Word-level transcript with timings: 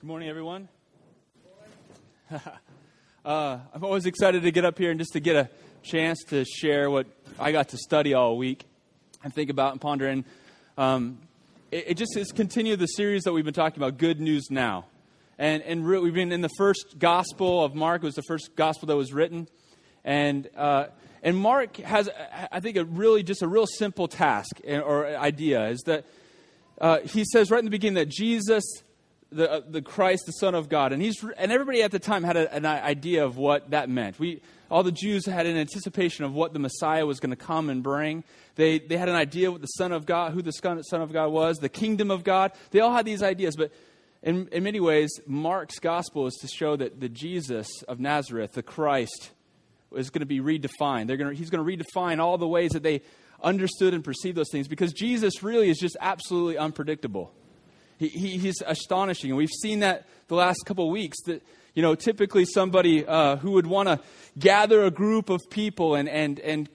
Good 0.00 0.06
morning, 0.06 0.28
everyone. 0.28 0.68
uh, 2.30 2.38
I'm 3.24 3.82
always 3.82 4.06
excited 4.06 4.42
to 4.42 4.52
get 4.52 4.64
up 4.64 4.78
here 4.78 4.92
and 4.92 5.00
just 5.00 5.14
to 5.14 5.20
get 5.20 5.34
a 5.34 5.50
chance 5.82 6.22
to 6.28 6.44
share 6.44 6.88
what 6.88 7.08
I 7.36 7.50
got 7.50 7.70
to 7.70 7.76
study 7.76 8.14
all 8.14 8.36
week 8.36 8.64
and 9.24 9.34
think 9.34 9.50
about 9.50 9.72
and 9.72 9.80
ponder. 9.80 10.06
And 10.06 10.22
um, 10.76 11.18
it, 11.72 11.84
it, 11.88 11.94
just 11.94 12.16
is 12.16 12.30
continue 12.30 12.76
the 12.76 12.86
series 12.86 13.24
that 13.24 13.32
we've 13.32 13.44
been 13.44 13.52
talking 13.52 13.82
about, 13.82 13.98
Good 13.98 14.20
News 14.20 14.52
Now. 14.52 14.86
And, 15.36 15.64
and 15.64 15.84
re- 15.84 15.98
we've 15.98 16.14
been 16.14 16.30
in 16.30 16.42
the 16.42 16.50
first 16.56 17.00
gospel 17.00 17.64
of 17.64 17.74
Mark. 17.74 18.04
It 18.04 18.06
was 18.06 18.14
the 18.14 18.22
first 18.22 18.54
gospel 18.54 18.86
that 18.86 18.96
was 18.96 19.12
written. 19.12 19.48
And, 20.04 20.48
uh, 20.56 20.86
and 21.24 21.36
Mark 21.36 21.76
has, 21.78 22.08
I 22.52 22.60
think, 22.60 22.76
a 22.76 22.84
really 22.84 23.24
just 23.24 23.42
a 23.42 23.48
real 23.48 23.66
simple 23.66 24.06
task 24.06 24.60
or 24.64 25.16
idea 25.16 25.70
is 25.70 25.80
that 25.86 26.04
uh, 26.80 27.00
he 27.00 27.24
says 27.24 27.50
right 27.50 27.58
in 27.58 27.64
the 27.64 27.72
beginning 27.72 27.94
that 27.94 28.08
Jesus 28.08 28.62
the, 29.30 29.50
uh, 29.50 29.60
the 29.68 29.82
Christ, 29.82 30.24
the 30.26 30.32
Son 30.32 30.54
of 30.54 30.68
God. 30.68 30.92
And, 30.92 31.02
he's, 31.02 31.22
and 31.36 31.52
everybody 31.52 31.82
at 31.82 31.90
the 31.90 31.98
time 31.98 32.24
had 32.24 32.36
a, 32.36 32.52
an 32.52 32.64
idea 32.64 33.24
of 33.24 33.36
what 33.36 33.70
that 33.70 33.88
meant. 33.88 34.18
We, 34.18 34.42
all 34.70 34.82
the 34.82 34.92
Jews 34.92 35.26
had 35.26 35.46
an 35.46 35.56
anticipation 35.56 36.24
of 36.24 36.34
what 36.34 36.52
the 36.52 36.58
Messiah 36.58 37.06
was 37.06 37.20
going 37.20 37.30
to 37.30 37.36
come 37.36 37.70
and 37.70 37.82
bring. 37.82 38.24
They, 38.56 38.78
they 38.78 38.96
had 38.96 39.08
an 39.08 39.14
idea 39.14 39.50
what 39.50 39.60
the 39.60 39.66
Son 39.66 39.92
of 39.92 40.06
God, 40.06 40.32
who 40.32 40.42
the 40.42 40.52
Son 40.52 40.82
of 40.92 41.12
God 41.12 41.30
was, 41.30 41.58
the 41.58 41.68
kingdom 41.68 42.10
of 42.10 42.24
God. 42.24 42.52
They 42.70 42.80
all 42.80 42.92
had 42.92 43.06
these 43.06 43.22
ideas. 43.22 43.56
But 43.56 43.72
in, 44.22 44.48
in 44.48 44.62
many 44.62 44.80
ways, 44.80 45.10
Mark's 45.26 45.78
gospel 45.78 46.26
is 46.26 46.34
to 46.40 46.48
show 46.48 46.76
that 46.76 47.00
the 47.00 47.08
Jesus 47.08 47.68
of 47.82 48.00
Nazareth, 48.00 48.52
the 48.52 48.62
Christ, 48.62 49.30
is 49.94 50.10
going 50.10 50.20
to 50.20 50.26
be 50.26 50.40
redefined. 50.40 51.06
They're 51.06 51.16
going 51.16 51.30
to, 51.30 51.36
he's 51.36 51.50
going 51.50 51.64
to 51.64 51.84
redefine 51.84 52.18
all 52.18 52.36
the 52.36 52.48
ways 52.48 52.72
that 52.72 52.82
they 52.82 53.02
understood 53.42 53.94
and 53.94 54.02
perceived 54.02 54.36
those 54.36 54.50
things 54.50 54.68
because 54.68 54.92
Jesus 54.92 55.42
really 55.42 55.70
is 55.70 55.78
just 55.78 55.96
absolutely 56.00 56.58
unpredictable. 56.58 57.32
He, 57.98 58.08
he, 58.08 58.38
he's 58.38 58.62
astonishing. 58.64 59.30
And 59.30 59.36
we've 59.36 59.50
seen 59.50 59.80
that 59.80 60.06
the 60.28 60.34
last 60.34 60.64
couple 60.64 60.86
of 60.86 60.92
weeks 60.92 61.16
that, 61.26 61.42
you 61.74 61.82
know, 61.82 61.94
typically 61.94 62.44
somebody 62.44 63.04
uh, 63.06 63.36
who 63.36 63.52
would 63.52 63.66
want 63.66 63.88
to 63.88 64.00
gather 64.38 64.84
a 64.84 64.90
group 64.90 65.30
of 65.30 65.40
people 65.50 65.94
and, 65.94 66.08
and, 66.08 66.38
and 66.40 66.68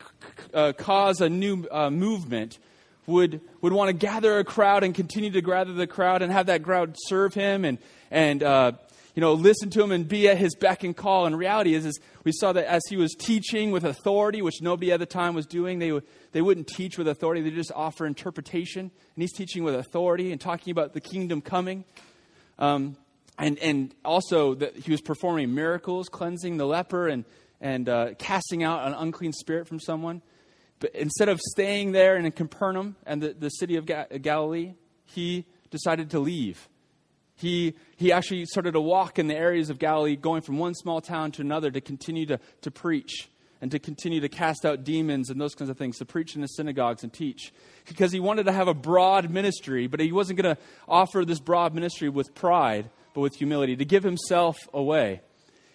uh, 0.53 0.73
cause 0.73 1.21
a 1.21 1.29
new 1.29 1.66
uh, 1.71 1.89
movement 1.89 2.59
would, 3.05 3.41
would 3.61 3.73
want 3.73 3.89
to 3.89 3.94
gather 3.94 4.39
a 4.39 4.44
crowd 4.44 4.83
and 4.83 4.94
continue 4.95 5.31
to 5.31 5.41
gather 5.41 5.73
the 5.73 5.88
crowd 5.88 6.21
and 6.21 6.31
have 6.31 6.47
that 6.47 6.63
crowd 6.63 6.95
serve 7.07 7.33
him 7.33 7.66
and, 7.66 7.77
and 8.11 8.44
uh, 8.44 8.73
you 9.16 9.22
know, 9.22 9.33
listen 9.33 9.69
to 9.72 9.83
him 9.83 9.92
and 9.92 10.08
be 10.08 10.28
at 10.28 10.38
his 10.38 10.56
beck 10.56 10.83
and 10.83 10.97
call. 10.97 11.25
And 11.25 11.38
reality 11.38 11.75
is, 11.75 11.86
is 11.86 12.00
we 12.23 12.31
saw 12.31 12.52
that 12.53 12.66
as 12.66 12.81
he 12.89 12.97
was 12.97 13.14
teaching 13.14 13.72
with 13.72 13.83
authority, 13.83 14.42
which 14.42 14.61
nobody 14.61 14.92
at 14.92 15.00
the 15.00 15.06
time 15.06 15.36
was 15.36 15.45
doing, 15.45 15.80
they, 15.80 15.92
would, 15.92 16.03
they 16.31 16.42
wouldn't 16.42 16.67
teach 16.67 16.97
with 16.97 17.08
authority. 17.08 17.41
They 17.41 17.52
just 17.52 17.72
offer 17.75 18.08
interpretation. 18.08 18.80
And 18.81 19.22
he's 19.22 19.31
teaching 19.31 19.64
with 19.64 19.75
authority 19.75 20.31
and 20.31 20.41
talking 20.41 20.72
about 20.72 20.94
the 20.94 21.02
kingdom 21.02 21.41
coming. 21.41 21.86
Um, 22.58 22.97
and, 23.38 23.59
and 23.59 23.94
also 24.03 24.56
that 24.56 24.78
he 24.78 24.91
was 24.91 25.02
performing 25.02 25.53
miracles, 25.53 26.09
cleansing 26.09 26.58
the 26.58 26.66
leper 26.66 27.08
and, 27.08 27.25
and 27.61 27.89
uh, 27.89 28.14
casting 28.17 28.64
out 28.64 28.88
an 28.88 28.94
unclean 28.94 29.34
spirit 29.34 29.67
from 29.67 29.80
someone. 29.80 30.23
But 30.80 30.95
instead 30.95 31.30
of 31.30 31.39
staying 31.39 31.91
there 31.91 32.17
in 32.17 32.30
Capernaum 32.31 32.95
and 33.06 33.22
the, 33.22 33.34
the 33.34 33.50
city 33.50 33.75
of 33.75 33.86
Ga- 33.86 34.17
Galilee, 34.22 34.73
he 35.06 35.45
decided 35.69 36.09
to 36.11 36.19
leave 36.19 36.67
he, 37.35 37.73
he 37.95 38.11
actually 38.11 38.45
started 38.45 38.73
to 38.73 38.81
walk 38.81 39.19
in 39.19 39.27
the 39.27 39.35
areas 39.35 39.69
of 39.69 39.79
Galilee, 39.79 40.15
going 40.15 40.41
from 40.41 40.57
one 40.57 40.73
small 40.73 41.01
town 41.01 41.31
to 41.33 41.41
another 41.41 41.71
to 41.71 41.81
continue 41.81 42.25
to, 42.27 42.39
to 42.61 42.71
preach 42.71 43.29
and 43.61 43.71
to 43.71 43.79
continue 43.79 44.19
to 44.19 44.29
cast 44.29 44.65
out 44.65 44.83
demons 44.83 45.29
and 45.29 45.39
those 45.39 45.55
kinds 45.55 45.69
of 45.69 45.77
things, 45.77 45.97
to 45.97 46.05
preach 46.05 46.35
in 46.35 46.41
the 46.41 46.47
synagogues 46.47 47.03
and 47.03 47.13
teach. 47.13 47.53
Because 47.87 48.11
he 48.11 48.19
wanted 48.19 48.45
to 48.45 48.51
have 48.51 48.67
a 48.67 48.73
broad 48.73 49.29
ministry, 49.29 49.87
but 49.87 49.99
he 49.99 50.11
wasn't 50.11 50.41
going 50.41 50.55
to 50.55 50.61
offer 50.87 51.23
this 51.23 51.39
broad 51.39 51.73
ministry 51.73 52.09
with 52.09 52.35
pride, 52.35 52.89
but 53.13 53.21
with 53.21 53.35
humility, 53.35 53.75
to 53.77 53.85
give 53.85 54.03
himself 54.03 54.57
away. 54.73 55.21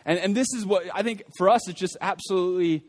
And, 0.04 0.18
and 0.18 0.36
this 0.36 0.48
is 0.54 0.66
what 0.66 0.84
I 0.94 1.02
think 1.02 1.22
for 1.38 1.48
us, 1.48 1.66
it's 1.68 1.80
just 1.80 1.96
absolutely 2.00 2.84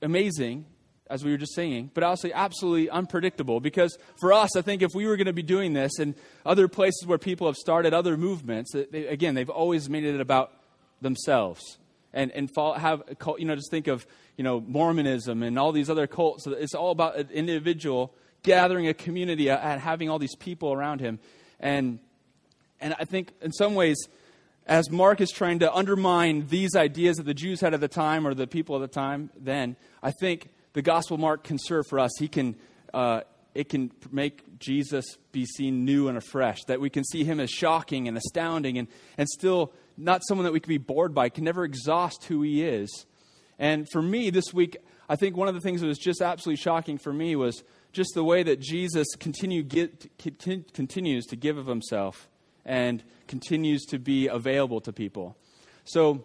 amazing 0.00 0.66
as 1.08 1.22
we 1.24 1.30
were 1.30 1.36
just 1.36 1.54
singing, 1.54 1.90
but 1.92 2.02
also 2.02 2.30
absolutely 2.32 2.88
unpredictable. 2.88 3.60
Because 3.60 3.98
for 4.18 4.32
us, 4.32 4.56
I 4.56 4.62
think 4.62 4.82
if 4.82 4.94
we 4.94 5.06
were 5.06 5.16
going 5.16 5.26
to 5.26 5.32
be 5.32 5.42
doing 5.42 5.74
this 5.74 5.98
and 5.98 6.14
other 6.46 6.66
places 6.68 7.06
where 7.06 7.18
people 7.18 7.46
have 7.46 7.56
started 7.56 7.92
other 7.92 8.16
movements, 8.16 8.72
they, 8.72 9.06
again, 9.06 9.34
they've 9.34 9.50
always 9.50 9.90
made 9.90 10.04
it 10.04 10.20
about 10.20 10.52
themselves. 11.00 11.78
And, 12.12 12.30
and 12.30 12.48
have, 12.56 13.02
you 13.38 13.44
know, 13.44 13.56
just 13.56 13.70
think 13.70 13.88
of, 13.88 14.06
you 14.36 14.44
know, 14.44 14.60
Mormonism 14.60 15.42
and 15.42 15.58
all 15.58 15.72
these 15.72 15.90
other 15.90 16.06
cults. 16.06 16.46
It's 16.46 16.74
all 16.74 16.92
about 16.92 17.16
an 17.16 17.28
individual 17.30 18.14
gathering 18.44 18.86
a 18.86 18.94
community 18.94 19.50
and 19.50 19.80
having 19.80 20.08
all 20.08 20.18
these 20.18 20.36
people 20.36 20.72
around 20.72 21.00
him. 21.00 21.18
And, 21.58 21.98
and 22.80 22.94
I 23.00 23.04
think 23.04 23.32
in 23.42 23.52
some 23.52 23.74
ways, 23.74 23.96
as 24.66 24.90
Mark 24.90 25.20
is 25.20 25.30
trying 25.30 25.58
to 25.58 25.74
undermine 25.74 26.46
these 26.48 26.76
ideas 26.76 27.16
that 27.16 27.26
the 27.26 27.34
Jews 27.34 27.60
had 27.60 27.74
at 27.74 27.80
the 27.80 27.88
time 27.88 28.26
or 28.26 28.32
the 28.32 28.46
people 28.46 28.76
at 28.76 28.80
the 28.80 28.94
time 28.94 29.30
then, 29.36 29.76
I 30.02 30.10
think 30.10 30.50
the 30.74 30.82
gospel 30.82 31.18
mark 31.18 31.42
can 31.42 31.58
serve 31.58 31.86
for 31.88 31.98
us. 31.98 32.10
He 32.18 32.28
can, 32.28 32.56
uh, 32.92 33.22
it 33.54 33.68
can 33.68 33.90
make 34.12 34.58
Jesus 34.58 35.04
be 35.32 35.46
seen 35.46 35.84
new 35.84 36.08
and 36.08 36.18
afresh, 36.18 36.58
that 36.66 36.80
we 36.80 36.90
can 36.90 37.04
see 37.04 37.24
him 37.24 37.40
as 37.40 37.50
shocking 37.50 38.06
and 38.06 38.16
astounding 38.16 38.76
and, 38.78 38.88
and 39.16 39.28
still 39.28 39.72
not 39.96 40.22
someone 40.26 40.44
that 40.44 40.52
we 40.52 40.60
can 40.60 40.68
be 40.68 40.78
bored 40.78 41.14
by, 41.14 41.28
can 41.28 41.44
never 41.44 41.64
exhaust 41.64 42.24
who 42.24 42.42
he 42.42 42.64
is. 42.64 43.06
And 43.58 43.88
for 43.90 44.02
me 44.02 44.30
this 44.30 44.52
week, 44.52 44.76
I 45.08 45.16
think 45.16 45.36
one 45.36 45.48
of 45.48 45.54
the 45.54 45.60
things 45.60 45.80
that 45.80 45.86
was 45.86 45.98
just 45.98 46.20
absolutely 46.20 46.60
shocking 46.60 46.98
for 46.98 47.12
me 47.12 47.36
was 47.36 47.62
just 47.92 48.14
the 48.14 48.24
way 48.24 48.42
that 48.42 48.58
Jesus 48.58 49.06
continue 49.18 49.62
get, 49.62 50.10
continues 50.18 51.26
to 51.26 51.36
give 51.36 51.56
of 51.56 51.66
himself 51.66 52.28
and 52.64 53.04
continues 53.28 53.84
to 53.86 53.98
be 53.98 54.26
available 54.26 54.80
to 54.80 54.92
people. 54.92 55.36
So 55.84 56.24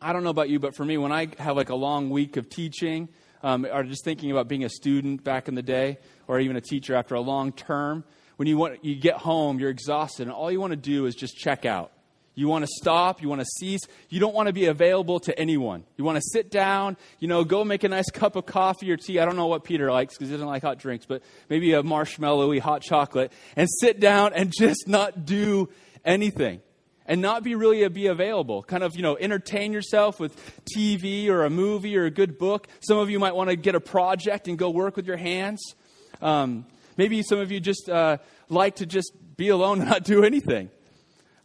I 0.00 0.14
don't 0.14 0.24
know 0.24 0.30
about 0.30 0.48
you, 0.48 0.58
but 0.58 0.74
for 0.74 0.84
me, 0.84 0.96
when 0.96 1.12
I 1.12 1.28
have 1.38 1.56
like 1.56 1.68
a 1.68 1.74
long 1.74 2.08
week 2.08 2.38
of 2.38 2.48
teaching, 2.48 3.10
um, 3.42 3.66
or 3.66 3.82
just 3.84 4.04
thinking 4.04 4.30
about 4.30 4.48
being 4.48 4.64
a 4.64 4.68
student 4.68 5.24
back 5.24 5.48
in 5.48 5.54
the 5.54 5.62
day, 5.62 5.98
or 6.28 6.40
even 6.40 6.56
a 6.56 6.60
teacher 6.60 6.94
after 6.94 7.14
a 7.14 7.20
long 7.20 7.52
term, 7.52 8.04
when 8.36 8.48
you, 8.48 8.56
want, 8.56 8.84
you 8.84 8.96
get 8.96 9.16
home, 9.16 9.58
you're 9.58 9.70
exhausted, 9.70 10.22
and 10.22 10.32
all 10.32 10.50
you 10.50 10.60
want 10.60 10.72
to 10.72 10.76
do 10.76 11.06
is 11.06 11.14
just 11.14 11.36
check 11.36 11.64
out. 11.64 11.92
You 12.34 12.48
want 12.48 12.64
to 12.64 12.70
stop. 12.80 13.20
You 13.20 13.28
want 13.28 13.42
to 13.42 13.46
cease. 13.58 13.80
You 14.08 14.18
don't 14.20 14.34
want 14.34 14.46
to 14.46 14.52
be 14.52 14.66
available 14.66 15.20
to 15.20 15.38
anyone. 15.38 15.84
You 15.98 16.04
want 16.04 16.16
to 16.16 16.22
sit 16.32 16.50
down, 16.50 16.96
you 17.18 17.28
know, 17.28 17.44
go 17.44 17.64
make 17.64 17.84
a 17.84 17.88
nice 17.88 18.10
cup 18.10 18.36
of 18.36 18.46
coffee 18.46 18.90
or 18.90 18.96
tea. 18.96 19.18
I 19.18 19.26
don't 19.26 19.36
know 19.36 19.48
what 19.48 19.64
Peter 19.64 19.90
likes 19.90 20.14
because 20.14 20.28
he 20.28 20.34
doesn't 20.34 20.46
like 20.46 20.62
hot 20.62 20.78
drinks, 20.78 21.04
but 21.04 21.22
maybe 21.50 21.74
a 21.74 21.82
marshmallowy 21.82 22.60
hot 22.60 22.82
chocolate 22.82 23.32
and 23.56 23.68
sit 23.80 24.00
down 24.00 24.32
and 24.32 24.52
just 24.58 24.88
not 24.88 25.26
do 25.26 25.68
anything 26.04 26.62
and 27.10 27.20
not 27.20 27.42
be 27.42 27.56
really 27.56 27.86
be 27.88 28.06
available. 28.06 28.62
Kind 28.62 28.84
of, 28.84 28.94
you 28.94 29.02
know, 29.02 29.16
entertain 29.18 29.72
yourself 29.72 30.20
with 30.20 30.32
TV 30.76 31.28
or 31.28 31.44
a 31.44 31.50
movie 31.50 31.98
or 31.98 32.04
a 32.04 32.10
good 32.10 32.38
book. 32.38 32.68
Some 32.78 32.98
of 32.98 33.10
you 33.10 33.18
might 33.18 33.34
want 33.34 33.50
to 33.50 33.56
get 33.56 33.74
a 33.74 33.80
project 33.80 34.46
and 34.46 34.56
go 34.56 34.70
work 34.70 34.94
with 34.94 35.08
your 35.08 35.16
hands. 35.16 35.74
Um, 36.22 36.66
maybe 36.96 37.22
some 37.22 37.40
of 37.40 37.50
you 37.50 37.58
just 37.58 37.90
uh, 37.90 38.18
like 38.48 38.76
to 38.76 38.86
just 38.86 39.10
be 39.36 39.48
alone 39.48 39.80
and 39.80 39.90
not 39.90 40.04
do 40.04 40.22
anything. 40.22 40.70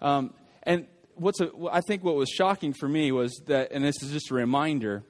Um, 0.03 0.35
and 0.61 0.85
what's 1.15 1.41
a, 1.41 1.49
I 1.71 1.81
think 1.81 2.03
what 2.03 2.15
was 2.15 2.29
shocking 2.29 2.71
for 2.71 2.87
me 2.87 3.11
was 3.11 3.33
that, 3.47 3.71
and 3.71 3.83
this 3.83 4.03
is 4.03 4.11
just 4.11 4.29
a 4.29 4.35
reminder 4.35 5.01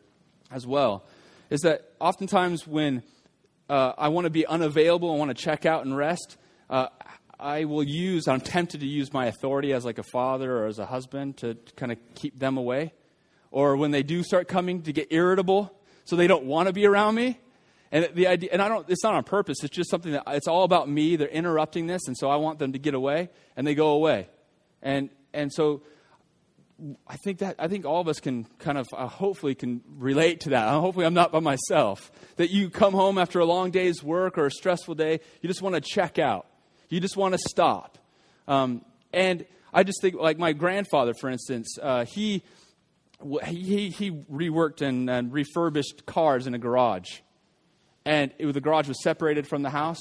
as 0.51 0.66
well, 0.66 1.03
is 1.49 1.61
that 1.61 1.91
oftentimes 1.99 2.66
when 2.66 3.03
uh, 3.69 3.91
I 3.97 4.07
want 4.07 4.23
to 4.23 4.31
be 4.31 4.47
unavailable, 4.47 5.13
I 5.13 5.17
want 5.17 5.37
to 5.37 5.43
check 5.43 5.66
out 5.66 5.85
and 5.85 5.97
rest. 5.97 6.37
Uh, 6.69 6.87
I 7.40 7.66
will 7.66 7.84
use, 7.84 8.28
I'm 8.28 8.41
tempted 8.41 8.79
to 8.81 8.88
use 8.88 9.12
my 9.13 9.25
authority 9.28 9.73
as 9.73 9.85
like 9.85 9.97
a 9.97 10.03
father 10.03 10.57
or 10.57 10.68
as 10.68 10.79
a 10.79 10.85
husband 10.85 11.38
to 11.38 11.57
kind 11.75 11.91
of 11.91 11.97
keep 12.16 12.40
them 12.40 12.57
away. 12.57 12.94
Or 13.51 13.78
when 13.78 13.91
they 13.91 14.03
do 14.03 14.23
start 14.23 14.47
coming 14.47 14.81
to 14.84 14.94
get 14.94 15.07
irritable, 15.12 15.72
so 16.06 16.16
they 16.16 16.28
don't 16.28 16.46
want 16.46 16.68
to 16.68 16.73
be 16.73 16.85
around 16.85 17.16
me. 17.16 17.40
And 17.91 18.09
the 18.13 18.28
idea, 18.28 18.50
and 18.51 18.62
I 18.62 18.68
don't, 18.68 18.90
it's 18.90 19.03
not 19.03 19.13
on 19.13 19.23
purpose. 19.23 19.57
It's 19.63 19.75
just 19.75 19.90
something 19.90 20.12
that 20.13 20.23
it's 20.28 20.47
all 20.47 20.63
about 20.63 20.90
me. 20.90 21.16
They're 21.16 21.28
interrupting 21.28 21.88
this, 21.88 22.07
and 22.07 22.18
so 22.18 22.29
I 22.29 22.35
want 22.38 22.59
them 22.59 22.73
to 22.73 22.79
get 22.79 22.94
away, 22.94 23.29
and 23.56 23.66
they 23.66 23.75
go 23.75 23.90
away. 23.90 24.28
And 24.81 25.09
and 25.34 25.52
so 25.53 25.84
I 27.08 27.16
think 27.17 27.40
that 27.40 27.55
I 27.58 27.67
think 27.67 27.85
all 27.85 28.02
of 28.02 28.08
us 28.08 28.20
can 28.20 28.46
kind 28.59 28.78
of 28.78 28.88
uh, 28.91 29.08
hopefully 29.08 29.55
can 29.55 29.81
relate 29.88 30.41
to 30.41 30.49
that. 30.49 30.67
Hopefully, 30.70 31.05
I'm 31.05 31.14
not 31.14 31.31
by 31.31 31.40
myself. 31.40 32.11
That 32.35 32.49
you 32.49 32.70
come 32.70 32.93
home 32.93 33.17
after 33.17 33.40
a 33.40 33.46
long 33.46 33.72
day's 33.72 34.03
work 34.03 34.38
or 34.38 34.47
a 34.47 34.52
stressful 34.52 34.96
day, 34.96 35.20
you 35.41 35.47
just 35.47 35.61
want 35.61 35.76
to 35.76 35.81
check 35.81 36.20
out. 36.20 36.47
You 36.95 37.01
just 37.01 37.17
want 37.17 37.33
to 37.33 37.39
stop. 37.49 37.97
Um, 38.47 38.85
and 39.11 39.45
I 39.73 39.83
just 39.83 40.01
think, 40.01 40.15
like 40.15 40.39
my 40.39 40.53
grandfather, 40.53 41.13
for 41.13 41.29
instance, 41.29 41.77
uh, 41.81 42.05
he, 42.05 42.41
he, 43.43 43.89
he 43.89 44.11
reworked 44.11 44.81
and, 44.81 45.09
and, 45.09 45.33
refurbished 45.33 46.05
cars 46.05 46.47
in 46.47 46.53
a 46.53 46.57
garage. 46.57 47.19
And 48.05 48.31
it, 48.37 48.49
the 48.49 48.61
garage 48.61 48.87
was 48.87 49.03
separated 49.03 49.45
from 49.45 49.61
the 49.61 49.71
house. 49.71 49.99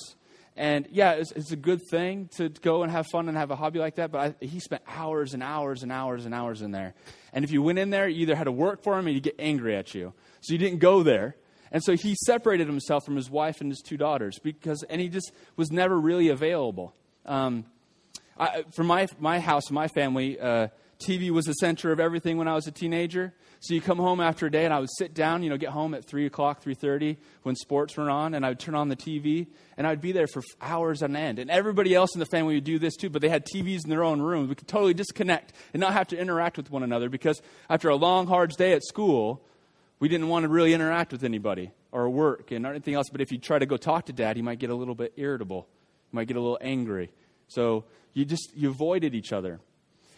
And 0.55 0.87
yeah, 0.93 1.15
it's, 1.15 1.33
it's, 1.33 1.51
a 1.51 1.57
good 1.57 1.81
thing 1.91 2.31
to 2.37 2.49
go 2.49 2.85
and 2.85 2.93
have 2.93 3.09
fun 3.09 3.29
and 3.29 3.37
have 3.37 3.51
a 3.51 3.57
hobby 3.57 3.81
like 3.81 3.97
that, 3.97 4.13
but 4.13 4.37
I, 4.41 4.45
he 4.47 4.61
spent 4.61 4.83
hours 4.87 5.35
and 5.35 5.43
hours 5.43 5.83
and 5.83 5.91
hours 5.91 6.27
and 6.27 6.33
hours 6.33 6.63
in 6.63 6.71
there. 6.71 6.95
And 7.33 7.45
if 7.45 7.51
you 7.51 7.61
went 7.61 7.81
in 7.81 7.91
there, 7.91 8.07
you 8.07 8.23
either 8.23 8.37
had 8.37 8.45
to 8.45 8.53
work 8.53 8.85
for 8.85 8.97
him 8.97 9.07
or 9.07 9.09
he'd 9.09 9.25
get 9.25 9.35
angry 9.41 9.75
at 9.75 9.97
you. 9.97 10.13
So 10.43 10.53
you 10.53 10.61
didn't 10.61 10.79
go 10.79 11.03
there. 11.03 11.35
And 11.73 11.83
so 11.83 11.97
he 11.97 12.15
separated 12.27 12.67
himself 12.67 13.05
from 13.05 13.17
his 13.17 13.31
wife 13.31 13.61
and 13.61 13.71
his 13.71 13.81
two 13.81 13.97
daughters 13.97 14.39
because, 14.39 14.85
and 14.89 15.01
he 15.01 15.09
just 15.09 15.33
was 15.57 15.71
never 15.71 15.99
really 15.99 16.29
available. 16.29 16.95
Um, 17.27 17.65
I, 18.39 18.65
for 18.75 18.85
my, 18.85 19.07
my 19.19 19.41
house, 19.41 19.71
my 19.71 19.89
family, 19.89 20.39
uh, 20.39 20.69
TV 21.05 21.31
was 21.31 21.45
the 21.45 21.53
center 21.55 21.93
of 21.93 22.01
everything 22.01 22.39
when 22.39 22.49
I 22.49 22.55
was 22.55 22.67
a 22.67 22.71
teenager. 22.71 23.35
So 23.61 23.75
you 23.75 23.81
come 23.81 23.99
home 23.99 24.21
after 24.21 24.47
a 24.47 24.51
day, 24.51 24.65
and 24.65 24.75
I 24.75 24.79
would 24.79 24.91
sit 24.99 25.15
down, 25.15 25.43
you 25.43 25.51
know, 25.51 25.57
get 25.57 25.71
home 25.71 25.95
at 25.95 26.05
3 26.05 26.27
o'clock, 26.27 26.63
3.30 26.63 27.17
when 27.43 27.57
sports 27.57 27.97
were 27.97 28.11
on, 28.11 28.35
and 28.35 28.45
I 28.45 28.51
would 28.51 28.59
turn 28.59 28.75
on 28.75 28.89
the 28.89 28.97
TV, 28.97 29.47
and 29.77 29.87
I 29.87 29.91
would 29.91 30.01
be 30.01 30.13
there 30.13 30.27
for 30.27 30.43
hours 30.61 31.03
on 31.03 31.17
end. 31.17 31.39
And 31.39 31.51
everybody 31.51 31.95
else 31.95 32.15
in 32.15 32.21
the 32.21 32.27
family 32.27 32.55
would 32.55 32.65
do 32.65 32.79
this 32.79 32.97
too, 32.97 33.11
but 33.11 33.23
they 33.23 33.29
had 33.29 33.47
TVs 33.47 33.85
in 33.85 33.91
their 33.91 34.05
own 34.05 34.21
rooms. 34.21 34.49
We 34.49 34.55
could 34.55 34.69
totally 34.69 34.95
disconnect 34.95 35.53
and 35.73 35.81
not 35.81 35.93
have 35.93 36.09
to 36.09 36.19
interact 36.19 36.57
with 36.57 36.71
one 36.71 36.83
another 36.83 37.09
because 37.09 37.41
after 37.71 37.89
a 37.89 37.97
long, 37.97 38.27
hard 38.27 38.51
day 38.51 38.73
at 38.73 38.85
school, 38.85 39.43
we 40.01 40.09
didn't 40.09 40.29
want 40.29 40.45
to 40.45 40.49
really 40.49 40.75
interact 40.75 41.13
with 41.13 41.25
anybody 41.25 41.71
or 41.93 42.09
work 42.11 42.51
and 42.51 42.67
anything 42.67 42.95
else. 42.95 43.09
But 43.11 43.21
if 43.21 43.31
you 43.31 43.39
try 43.39 43.59
to 43.59 43.67
go 43.67 43.77
talk 43.77 44.07
to 44.07 44.13
dad, 44.13 44.37
you 44.37 44.43
might 44.43 44.59
get 44.59 44.71
a 44.71 44.75
little 44.75 44.95
bit 44.95 45.13
irritable. 45.17 45.69
You 46.13 46.17
might 46.17 46.29
get 46.29 46.37
a 46.37 46.41
little 46.41 46.59
angry. 46.61 47.11
So 47.49 47.85
you 48.13 48.25
just, 48.25 48.57
you 48.57 48.71
avoided 48.71 49.15
each 49.15 49.33
other. 49.33 49.61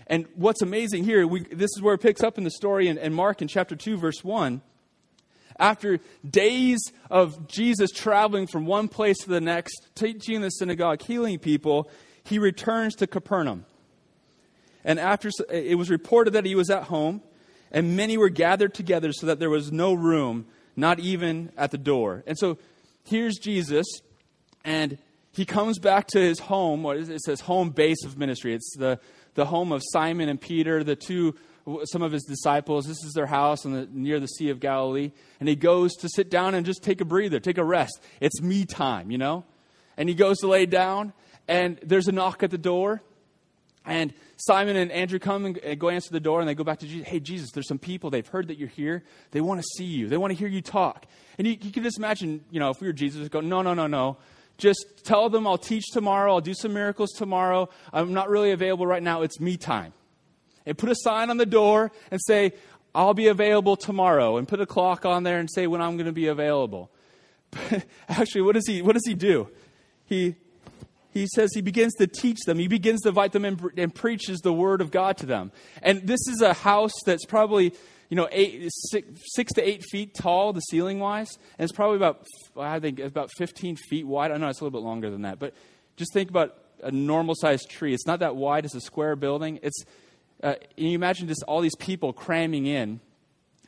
And 0.06 0.26
what's 0.34 0.62
amazing 0.62 1.04
here, 1.04 1.26
we, 1.26 1.42
this 1.42 1.70
is 1.76 1.82
where 1.82 1.94
it 1.94 1.98
picks 1.98 2.22
up 2.22 2.38
in 2.38 2.44
the 2.44 2.50
story 2.50 2.88
in, 2.88 2.96
in 2.98 3.12
Mark 3.12 3.42
in 3.42 3.48
chapter 3.48 3.74
2, 3.74 3.96
verse 3.96 4.22
1. 4.22 4.62
After 5.58 6.00
days 6.28 6.78
of 7.10 7.48
Jesus 7.48 7.90
traveling 7.90 8.46
from 8.46 8.66
one 8.66 8.88
place 8.88 9.16
to 9.18 9.28
the 9.28 9.40
next, 9.40 9.88
teaching 9.94 10.36
in 10.36 10.42
the 10.42 10.50
synagogue, 10.50 11.02
healing 11.02 11.38
people, 11.38 11.90
he 12.24 12.38
returns 12.38 12.94
to 12.96 13.06
Capernaum. 13.06 13.64
And 14.84 15.00
after 15.00 15.30
it 15.50 15.76
was 15.76 15.90
reported 15.90 16.34
that 16.34 16.44
he 16.44 16.54
was 16.54 16.70
at 16.70 16.84
home, 16.84 17.22
and 17.70 17.96
many 17.96 18.16
were 18.16 18.28
gathered 18.28 18.74
together 18.74 19.12
so 19.12 19.26
that 19.26 19.38
there 19.38 19.50
was 19.50 19.72
no 19.72 19.94
room, 19.94 20.46
not 20.76 20.98
even 21.00 21.52
at 21.56 21.70
the 21.70 21.78
door. 21.78 22.22
And 22.26 22.38
so 22.38 22.58
here's 23.04 23.36
Jesus, 23.38 23.86
and 24.64 24.98
he 25.32 25.44
comes 25.44 25.78
back 25.78 26.06
to 26.08 26.20
his 26.20 26.38
home. 26.38 26.84
It 26.86 27.20
says 27.20 27.40
home 27.40 27.70
base 27.70 28.04
of 28.04 28.16
ministry. 28.16 28.54
It's 28.54 28.76
the 28.76 28.98
the 29.36 29.44
home 29.44 29.70
of 29.70 29.82
Simon 29.92 30.28
and 30.28 30.40
Peter, 30.40 30.82
the 30.82 30.96
two, 30.96 31.36
some 31.84 32.02
of 32.02 32.10
his 32.10 32.24
disciples. 32.24 32.86
This 32.86 33.04
is 33.04 33.12
their 33.12 33.26
house 33.26 33.62
the, 33.62 33.88
near 33.92 34.18
the 34.18 34.26
Sea 34.26 34.50
of 34.50 34.58
Galilee. 34.58 35.12
And 35.38 35.48
he 35.48 35.54
goes 35.54 35.94
to 35.96 36.08
sit 36.08 36.28
down 36.28 36.54
and 36.54 36.66
just 36.66 36.82
take 36.82 37.00
a 37.00 37.04
breather, 37.04 37.38
take 37.38 37.58
a 37.58 37.64
rest. 37.64 38.00
It's 38.20 38.42
me 38.42 38.64
time, 38.64 39.10
you 39.10 39.18
know? 39.18 39.44
And 39.96 40.08
he 40.08 40.14
goes 40.14 40.38
to 40.38 40.48
lay 40.48 40.66
down, 40.66 41.12
and 41.46 41.78
there's 41.82 42.08
a 42.08 42.12
knock 42.12 42.42
at 42.42 42.50
the 42.50 42.58
door. 42.58 43.02
And 43.84 44.12
Simon 44.36 44.76
and 44.76 44.92
Andrew 44.92 45.18
come 45.18 45.46
and 45.46 45.78
go 45.78 45.88
answer 45.88 46.10
the 46.10 46.20
door, 46.20 46.40
and 46.40 46.48
they 46.48 46.54
go 46.54 46.64
back 46.64 46.80
to 46.80 46.86
Jesus. 46.86 47.08
Hey, 47.08 47.20
Jesus, 47.20 47.50
there's 47.52 47.68
some 47.68 47.78
people. 47.78 48.10
They've 48.10 48.26
heard 48.26 48.48
that 48.48 48.58
you're 48.58 48.68
here. 48.68 49.02
They 49.30 49.40
want 49.40 49.60
to 49.60 49.66
see 49.76 49.84
you. 49.84 50.08
They 50.08 50.18
want 50.18 50.32
to 50.32 50.38
hear 50.38 50.48
you 50.48 50.60
talk. 50.60 51.06
And 51.38 51.46
you, 51.46 51.56
you 51.60 51.72
can 51.72 51.82
just 51.82 51.96
imagine, 51.96 52.44
you 52.50 52.60
know, 52.60 52.70
if 52.70 52.80
we 52.80 52.86
were 52.86 52.92
Jesus, 52.92 53.28
go, 53.28 53.40
no, 53.40 53.62
no, 53.62 53.72
no, 53.72 53.86
no. 53.86 54.18
Just 54.58 55.04
tell 55.04 55.28
them 55.28 55.46
I'll 55.46 55.58
teach 55.58 55.84
tomorrow, 55.92 56.34
I'll 56.34 56.40
do 56.40 56.54
some 56.54 56.72
miracles 56.72 57.10
tomorrow. 57.12 57.68
I'm 57.92 58.12
not 58.12 58.28
really 58.28 58.52
available 58.52 58.86
right 58.86 59.02
now. 59.02 59.22
It's 59.22 59.40
me 59.40 59.56
time. 59.56 59.92
And 60.64 60.76
put 60.76 60.90
a 60.90 60.96
sign 60.96 61.30
on 61.30 61.36
the 61.36 61.46
door 61.46 61.92
and 62.10 62.20
say, 62.26 62.52
I'll 62.94 63.14
be 63.14 63.28
available 63.28 63.76
tomorrow. 63.76 64.36
And 64.36 64.48
put 64.48 64.60
a 64.60 64.66
clock 64.66 65.04
on 65.04 65.22
there 65.22 65.38
and 65.38 65.50
say 65.50 65.66
when 65.66 65.82
I'm 65.82 65.96
going 65.96 66.06
to 66.06 66.12
be 66.12 66.26
available. 66.26 66.90
Actually, 68.08 68.42
what 68.42 68.54
does 68.54 68.66
he, 68.66 68.82
what 68.82 68.94
does 68.94 69.06
he 69.06 69.14
do? 69.14 69.48
He, 70.06 70.36
he 71.20 71.26
says 71.34 71.50
he 71.54 71.62
begins 71.62 71.94
to 71.94 72.06
teach 72.06 72.38
them. 72.46 72.58
He 72.58 72.68
begins 72.68 73.02
to 73.02 73.08
invite 73.08 73.32
them 73.32 73.44
and, 73.44 73.60
and 73.76 73.94
preaches 73.94 74.40
the 74.40 74.52
word 74.52 74.80
of 74.80 74.90
God 74.90 75.16
to 75.18 75.26
them. 75.26 75.52
And 75.82 76.06
this 76.06 76.20
is 76.28 76.40
a 76.40 76.52
house 76.52 76.92
that's 77.04 77.24
probably 77.24 77.72
you 78.08 78.16
know, 78.16 78.28
eight, 78.30 78.70
six, 78.90 79.08
six 79.34 79.52
to 79.54 79.68
eight 79.68 79.82
feet 79.90 80.14
tall, 80.14 80.52
the 80.52 80.60
ceiling 80.60 81.00
wise, 81.00 81.28
and 81.58 81.64
it's 81.64 81.72
probably 81.72 81.96
about, 81.96 82.24
I 82.56 82.78
think, 82.78 83.00
about 83.00 83.30
15 83.36 83.76
feet 83.76 84.06
wide. 84.06 84.30
I 84.30 84.36
know 84.36 84.48
it's 84.48 84.60
a 84.60 84.64
little 84.64 84.78
bit 84.78 84.84
longer 84.84 85.10
than 85.10 85.22
that, 85.22 85.38
but 85.38 85.54
just 85.96 86.12
think 86.12 86.30
about 86.30 86.56
a 86.82 86.90
normal 86.90 87.34
sized 87.34 87.68
tree. 87.68 87.94
It's 87.94 88.06
not 88.06 88.20
that 88.20 88.36
wide, 88.36 88.64
it's 88.64 88.74
a 88.74 88.80
square 88.80 89.16
building. 89.16 89.58
It's, 89.62 89.84
uh, 90.42 90.54
you 90.76 90.90
imagine 90.90 91.26
just 91.26 91.42
all 91.48 91.60
these 91.60 91.74
people 91.76 92.12
cramming 92.12 92.66
in, 92.66 93.00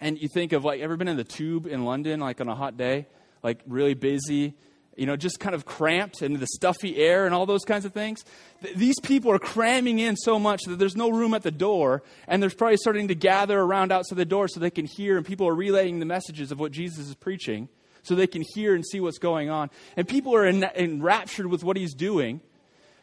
and 0.00 0.20
you 0.20 0.28
think 0.32 0.52
of 0.52 0.64
like, 0.64 0.80
ever 0.80 0.96
been 0.96 1.08
in 1.08 1.16
the 1.16 1.24
tube 1.24 1.66
in 1.66 1.84
London, 1.84 2.20
like 2.20 2.40
on 2.40 2.48
a 2.48 2.54
hot 2.54 2.76
day? 2.76 3.06
Like 3.42 3.60
really 3.66 3.94
busy, 3.94 4.54
you 4.98 5.06
know, 5.06 5.16
just 5.16 5.38
kind 5.38 5.54
of 5.54 5.64
cramped 5.64 6.22
and 6.22 6.36
the 6.36 6.46
stuffy 6.46 6.96
air 6.96 7.24
and 7.24 7.34
all 7.34 7.46
those 7.46 7.64
kinds 7.64 7.84
of 7.84 7.92
things. 7.92 8.24
Th- 8.62 8.74
these 8.74 8.98
people 9.00 9.30
are 9.30 9.38
cramming 9.38 10.00
in 10.00 10.16
so 10.16 10.38
much 10.38 10.62
that 10.66 10.78
there's 10.78 10.96
no 10.96 11.08
room 11.08 11.34
at 11.34 11.42
the 11.42 11.52
door, 11.52 12.02
and 12.26 12.42
they're 12.42 12.50
probably 12.50 12.76
starting 12.76 13.08
to 13.08 13.14
gather 13.14 13.60
around 13.60 13.92
outside 13.92 14.16
the 14.16 14.24
door 14.24 14.48
so 14.48 14.58
they 14.58 14.70
can 14.70 14.86
hear, 14.86 15.16
and 15.16 15.24
people 15.24 15.46
are 15.46 15.54
relaying 15.54 16.00
the 16.00 16.06
messages 16.06 16.50
of 16.50 16.58
what 16.58 16.72
Jesus 16.72 17.08
is 17.08 17.14
preaching 17.14 17.68
so 18.02 18.14
they 18.14 18.26
can 18.26 18.42
hear 18.54 18.74
and 18.74 18.84
see 18.84 19.00
what's 19.00 19.18
going 19.18 19.50
on. 19.50 19.70
And 19.96 20.08
people 20.08 20.34
are 20.34 20.44
en- 20.44 20.70
enraptured 20.74 21.46
with 21.46 21.62
what 21.62 21.76
he's 21.76 21.94
doing. 21.94 22.40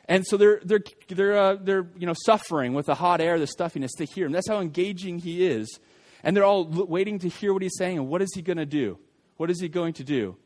And 0.07 0.25
so 0.25 0.35
they're, 0.37 0.59
they're, 0.63 0.83
they're, 1.07 1.37
uh, 1.37 1.55
they're 1.55 1.87
you 1.97 2.07
know, 2.07 2.15
suffering 2.25 2.73
with 2.73 2.87
the 2.87 2.95
hot 2.95 3.21
air, 3.21 3.39
the 3.39 3.47
stuffiness 3.47 3.93
to 3.93 4.05
hear 4.05 4.25
him. 4.25 4.31
That's 4.31 4.49
how 4.49 4.59
engaging 4.59 5.19
he 5.19 5.45
is. 5.45 5.79
And 6.23 6.35
they're 6.35 6.43
all 6.43 6.65
waiting 6.65 7.19
to 7.19 7.29
hear 7.29 7.53
what 7.53 7.61
he's 7.61 7.77
saying 7.77 7.97
and 7.97 8.07
what 8.07 8.21
is 8.21 8.33
he 8.35 8.41
going 8.41 8.57
to 8.57 8.65
do? 8.65 8.97
What 9.37 9.49
is 9.49 9.61
he 9.61 9.69
going 9.69 9.93
to 9.93 10.03
do? 10.03 10.37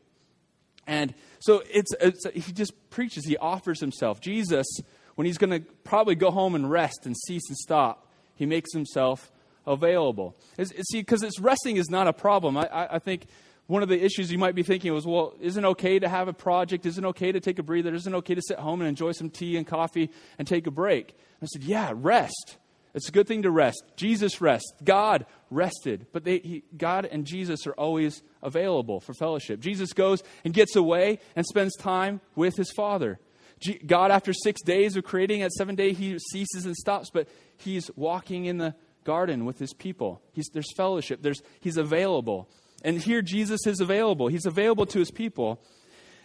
And 0.86 1.14
so 1.40 1.62
it's, 1.70 1.92
it's, 2.00 2.26
he 2.34 2.52
just 2.52 2.72
preaches, 2.90 3.24
he 3.26 3.36
offers 3.36 3.80
himself. 3.80 4.20
Jesus, 4.20 4.66
when 5.14 5.26
he's 5.26 5.38
going 5.38 5.50
to 5.50 5.60
probably 5.84 6.14
go 6.14 6.30
home 6.30 6.54
and 6.54 6.70
rest 6.70 7.06
and 7.06 7.16
cease 7.16 7.42
and 7.48 7.56
stop, 7.56 8.06
he 8.34 8.46
makes 8.46 8.72
himself 8.72 9.30
available. 9.66 10.36
It's, 10.58 10.70
it's, 10.72 10.90
see, 10.90 11.00
because 11.00 11.22
resting 11.40 11.76
is 11.76 11.90
not 11.90 12.08
a 12.08 12.12
problem. 12.12 12.56
I, 12.56 12.66
I, 12.66 12.94
I, 12.96 12.98
think 12.98 13.26
one 13.66 13.82
of 13.82 13.88
the 13.88 14.02
issues 14.02 14.32
you 14.32 14.38
might 14.38 14.54
be 14.54 14.62
thinking 14.62 14.92
was, 14.92 15.06
well, 15.06 15.34
isn't 15.40 15.64
it 15.64 15.68
okay 15.68 15.98
to 15.98 16.08
have 16.08 16.28
a 16.28 16.32
project? 16.32 16.86
Isn't 16.86 17.04
it 17.04 17.08
okay 17.08 17.32
to 17.32 17.40
take 17.40 17.58
a 17.58 17.62
breather? 17.62 17.94
Isn't 17.94 18.12
it 18.12 18.16
okay 18.18 18.34
to 18.34 18.42
sit 18.42 18.58
home 18.58 18.80
and 18.80 18.88
enjoy 18.88 19.12
some 19.12 19.30
tea 19.30 19.56
and 19.56 19.66
coffee 19.66 20.10
and 20.38 20.48
take 20.48 20.66
a 20.66 20.70
break? 20.70 21.10
And 21.10 21.44
I 21.44 21.46
said, 21.46 21.62
yeah, 21.62 21.92
rest. 21.94 22.56
It's 22.94 23.08
a 23.08 23.12
good 23.12 23.28
thing 23.28 23.42
to 23.42 23.50
rest. 23.50 23.82
Jesus 23.96 24.40
rests. 24.40 24.72
God 24.82 25.26
rested. 25.50 26.06
But 26.12 26.24
they, 26.24 26.38
he, 26.38 26.64
God 26.76 27.06
and 27.06 27.24
Jesus 27.24 27.66
are 27.66 27.72
always 27.72 28.22
available 28.42 29.00
for 29.00 29.14
fellowship. 29.14 29.60
Jesus 29.60 29.92
goes 29.92 30.22
and 30.44 30.52
gets 30.52 30.76
away 30.76 31.20
and 31.36 31.46
spends 31.46 31.76
time 31.76 32.20
with 32.34 32.56
his 32.56 32.72
Father. 32.72 33.18
G- 33.60 33.80
God, 33.86 34.10
after 34.10 34.32
six 34.32 34.62
days 34.62 34.96
of 34.96 35.04
creating, 35.04 35.42
at 35.42 35.52
seven 35.52 35.74
day 35.74 35.92
he 35.92 36.18
ceases 36.32 36.66
and 36.66 36.74
stops, 36.74 37.10
but 37.12 37.28
he's 37.56 37.90
walking 37.94 38.46
in 38.46 38.58
the 38.58 38.74
garden 39.04 39.44
with 39.44 39.58
his 39.58 39.72
people. 39.72 40.20
He's, 40.32 40.48
there's 40.52 40.72
fellowship. 40.76 41.22
There's, 41.22 41.42
he's 41.60 41.76
available. 41.76 42.48
And 42.82 42.98
here 42.98 43.22
Jesus 43.22 43.66
is 43.66 43.80
available. 43.80 44.28
He's 44.28 44.46
available 44.46 44.86
to 44.86 44.98
his 44.98 45.10
people. 45.10 45.62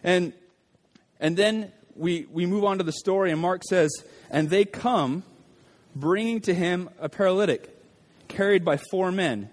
And, 0.03 0.33
and 1.19 1.37
then 1.37 1.71
we, 1.95 2.25
we 2.31 2.45
move 2.45 2.63
on 2.63 2.77
to 2.77 2.83
the 2.83 2.91
story, 2.91 3.31
and 3.31 3.39
Mark 3.39 3.63
says, 3.63 3.91
And 4.29 4.49
they 4.49 4.65
come 4.65 5.23
bringing 5.95 6.41
to 6.41 6.53
him 6.53 6.89
a 6.99 7.09
paralytic 7.09 7.71
carried 8.27 8.65
by 8.65 8.77
four 8.91 9.11
men. 9.11 9.49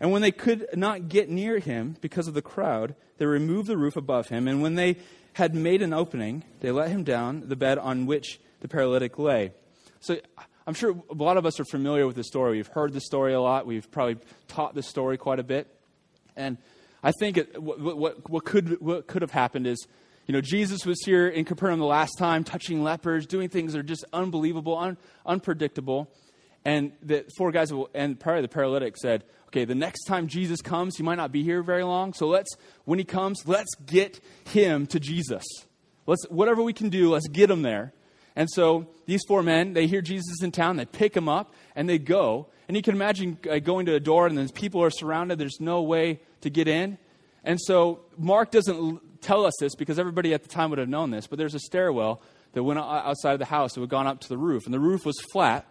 And 0.00 0.10
when 0.10 0.22
they 0.22 0.32
could 0.32 0.66
not 0.74 1.08
get 1.08 1.28
near 1.28 1.58
him 1.58 1.96
because 2.00 2.28
of 2.28 2.34
the 2.34 2.42
crowd, 2.42 2.94
they 3.18 3.26
removed 3.26 3.68
the 3.68 3.76
roof 3.76 3.96
above 3.96 4.28
him. 4.28 4.48
And 4.48 4.62
when 4.62 4.74
they 4.74 4.96
had 5.34 5.54
made 5.54 5.82
an 5.82 5.92
opening, 5.92 6.44
they 6.60 6.70
let 6.70 6.88
him 6.88 7.04
down 7.04 7.48
the 7.48 7.56
bed 7.56 7.78
on 7.78 8.06
which 8.06 8.40
the 8.60 8.68
paralytic 8.68 9.18
lay. 9.18 9.52
So 10.00 10.18
I'm 10.66 10.74
sure 10.74 11.00
a 11.10 11.14
lot 11.14 11.36
of 11.36 11.46
us 11.46 11.58
are 11.60 11.64
familiar 11.64 12.06
with 12.06 12.16
the 12.16 12.24
story. 12.24 12.56
We've 12.56 12.66
heard 12.66 12.92
the 12.92 13.00
story 13.00 13.32
a 13.32 13.40
lot. 13.40 13.66
We've 13.66 13.90
probably 13.90 14.18
taught 14.48 14.74
the 14.74 14.82
story 14.82 15.16
quite 15.16 15.38
a 15.38 15.44
bit. 15.44 15.68
And 16.36 16.58
I 17.02 17.12
think 17.12 17.36
it, 17.36 17.60
what, 17.60 17.80
what, 17.80 18.30
what, 18.30 18.44
could, 18.44 18.80
what 18.80 19.06
could 19.06 19.22
have 19.22 19.32
happened 19.32 19.66
is 19.66 19.86
you 20.32 20.38
know, 20.38 20.40
Jesus 20.40 20.86
was 20.86 20.98
here 21.04 21.28
in 21.28 21.44
Capernaum 21.44 21.78
the 21.78 21.84
last 21.84 22.16
time, 22.16 22.42
touching 22.42 22.82
lepers, 22.82 23.26
doing 23.26 23.50
things 23.50 23.74
that 23.74 23.80
are 23.80 23.82
just 23.82 24.02
unbelievable, 24.14 24.78
un- 24.78 24.96
unpredictable. 25.26 26.10
And 26.64 26.92
the 27.02 27.26
four 27.36 27.52
guys, 27.52 27.70
and 27.92 28.18
probably 28.18 28.40
the 28.40 28.48
paralytic 28.48 28.96
said, 28.96 29.24
okay, 29.48 29.66
the 29.66 29.74
next 29.74 30.04
time 30.04 30.28
Jesus 30.28 30.62
comes, 30.62 30.96
he 30.96 31.02
might 31.02 31.16
not 31.16 31.32
be 31.32 31.42
here 31.42 31.62
very 31.62 31.84
long. 31.84 32.14
So 32.14 32.28
let's, 32.28 32.56
when 32.86 32.98
he 32.98 33.04
comes, 33.04 33.46
let's 33.46 33.74
get 33.84 34.20
him 34.44 34.86
to 34.86 34.98
Jesus. 34.98 35.44
Let's, 36.06 36.24
whatever 36.30 36.62
we 36.62 36.72
can 36.72 36.88
do, 36.88 37.10
let's 37.10 37.28
get 37.28 37.50
him 37.50 37.60
there. 37.60 37.92
And 38.34 38.48
so 38.50 38.88
these 39.04 39.20
four 39.28 39.42
men, 39.42 39.74
they 39.74 39.86
hear 39.86 40.00
Jesus 40.00 40.42
in 40.42 40.50
town, 40.50 40.78
they 40.78 40.86
pick 40.86 41.14
him 41.14 41.28
up, 41.28 41.52
and 41.76 41.86
they 41.86 41.98
go. 41.98 42.46
And 42.68 42.74
you 42.74 42.82
can 42.82 42.94
imagine 42.94 43.36
uh, 43.50 43.58
going 43.58 43.84
to 43.84 43.96
a 43.96 44.00
door, 44.00 44.26
and 44.26 44.38
then 44.38 44.48
people 44.48 44.82
are 44.82 44.88
surrounded, 44.88 45.38
there's 45.38 45.60
no 45.60 45.82
way 45.82 46.20
to 46.40 46.48
get 46.48 46.68
in. 46.68 46.96
And 47.44 47.60
so 47.60 48.00
Mark 48.16 48.50
doesn't 48.50 49.11
tell 49.22 49.46
us 49.46 49.54
this 49.58 49.74
because 49.74 49.98
everybody 49.98 50.34
at 50.34 50.42
the 50.42 50.48
time 50.48 50.70
would 50.70 50.78
have 50.78 50.88
known 50.88 51.10
this, 51.10 51.26
but 51.26 51.38
there's 51.38 51.54
a 51.54 51.60
stairwell 51.60 52.20
that 52.52 52.62
went 52.62 52.78
outside 52.78 53.32
of 53.32 53.38
the 53.38 53.46
house 53.46 53.72
that 53.74 53.80
had 53.80 53.88
gone 53.88 54.06
up 54.06 54.20
to 54.20 54.28
the 54.28 54.36
roof. 54.36 54.64
And 54.66 54.74
the 54.74 54.80
roof 54.80 55.06
was 55.06 55.18
flat, 55.32 55.66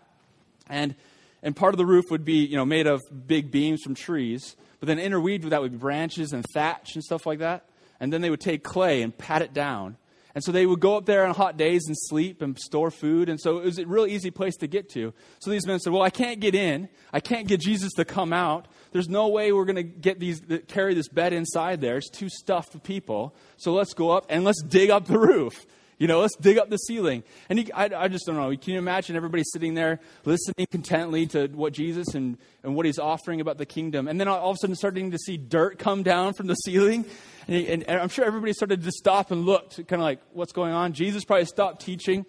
and, 0.67 0.95
and 1.43 1.55
part 1.55 1.73
of 1.73 1.77
the 1.77 1.85
roof 1.85 2.05
would 2.09 2.25
be 2.25 2.45
you 2.45 2.55
know, 2.55 2.65
made 2.65 2.87
of 2.87 3.01
big 3.27 3.51
beams 3.51 3.83
from 3.83 3.93
trees, 3.93 4.55
but 4.79 4.87
then 4.87 4.97
interweaved 4.97 5.43
with 5.43 5.51
that 5.51 5.61
would 5.61 5.73
be 5.73 5.77
branches 5.77 6.33
and 6.33 6.43
thatch 6.53 6.95
and 6.95 7.03
stuff 7.03 7.25
like 7.25 7.39
that. 7.39 7.65
And 7.99 8.11
then 8.11 8.21
they 8.21 8.31
would 8.31 8.41
take 8.41 8.63
clay 8.63 9.03
and 9.03 9.15
pat 9.15 9.43
it 9.43 9.53
down. 9.53 9.97
And 10.33 10.43
so 10.43 10.51
they 10.51 10.65
would 10.65 10.79
go 10.79 10.97
up 10.97 11.05
there 11.05 11.25
on 11.25 11.35
hot 11.35 11.57
days 11.57 11.83
and 11.87 11.95
sleep 11.97 12.41
and 12.41 12.57
store 12.57 12.91
food. 12.91 13.29
And 13.29 13.39
so 13.39 13.59
it 13.59 13.65
was 13.65 13.79
a 13.79 13.85
real 13.85 14.05
easy 14.05 14.31
place 14.31 14.55
to 14.57 14.67
get 14.67 14.89
to. 14.91 15.13
So 15.39 15.51
these 15.51 15.67
men 15.67 15.79
said, 15.79 15.93
Well, 15.93 16.01
I 16.01 16.09
can't 16.09 16.39
get 16.39 16.55
in. 16.55 16.89
I 17.11 17.19
can't 17.19 17.47
get 17.47 17.59
Jesus 17.59 17.91
to 17.93 18.05
come 18.05 18.31
out. 18.31 18.67
There's 18.91 19.09
no 19.09 19.27
way 19.27 19.51
we're 19.51 19.65
going 19.65 19.75
to 19.75 19.83
get 19.83 20.19
these, 20.19 20.41
carry 20.67 20.93
this 20.93 21.07
bed 21.07 21.33
inside 21.33 21.81
there. 21.81 21.97
It's 21.97 22.09
too 22.09 22.29
stuffed 22.29 22.73
with 22.73 22.83
people. 22.83 23.35
So 23.57 23.73
let's 23.73 23.93
go 23.93 24.11
up 24.11 24.25
and 24.29 24.43
let's 24.43 24.61
dig 24.61 24.89
up 24.89 25.05
the 25.05 25.19
roof. 25.19 25.65
You 26.01 26.07
know, 26.07 26.21
let's 26.21 26.35
dig 26.35 26.57
up 26.57 26.71
the 26.71 26.77
ceiling. 26.77 27.23
And 27.47 27.59
he, 27.59 27.71
I, 27.73 27.83
I 27.95 28.07
just 28.07 28.25
don't 28.25 28.35
know. 28.35 28.49
Can 28.57 28.73
you 28.73 28.79
imagine 28.79 29.15
everybody 29.15 29.43
sitting 29.43 29.75
there 29.75 29.99
listening 30.25 30.65
contently 30.71 31.27
to 31.27 31.45
what 31.49 31.73
Jesus 31.73 32.15
and, 32.15 32.39
and 32.63 32.75
what 32.75 32.87
he's 32.87 32.97
offering 32.97 33.39
about 33.39 33.59
the 33.59 33.67
kingdom? 33.67 34.07
And 34.07 34.19
then 34.19 34.27
all 34.27 34.49
of 34.49 34.55
a 34.55 34.57
sudden 34.57 34.75
starting 34.75 35.11
to 35.11 35.19
see 35.19 35.37
dirt 35.37 35.77
come 35.77 36.01
down 36.01 36.33
from 36.33 36.47
the 36.47 36.55
ceiling. 36.55 37.05
And, 37.45 37.55
he, 37.55 37.67
and, 37.67 37.83
and 37.83 38.01
I'm 38.01 38.09
sure 38.09 38.25
everybody 38.25 38.51
started 38.53 38.81
to 38.81 38.91
stop 38.91 39.29
and 39.29 39.45
look, 39.45 39.75
kind 39.75 39.91
of 39.91 39.99
like, 39.99 40.21
what's 40.33 40.53
going 40.53 40.73
on? 40.73 40.93
Jesus 40.93 41.23
probably 41.23 41.45
stopped 41.45 41.83
teaching. 41.85 42.25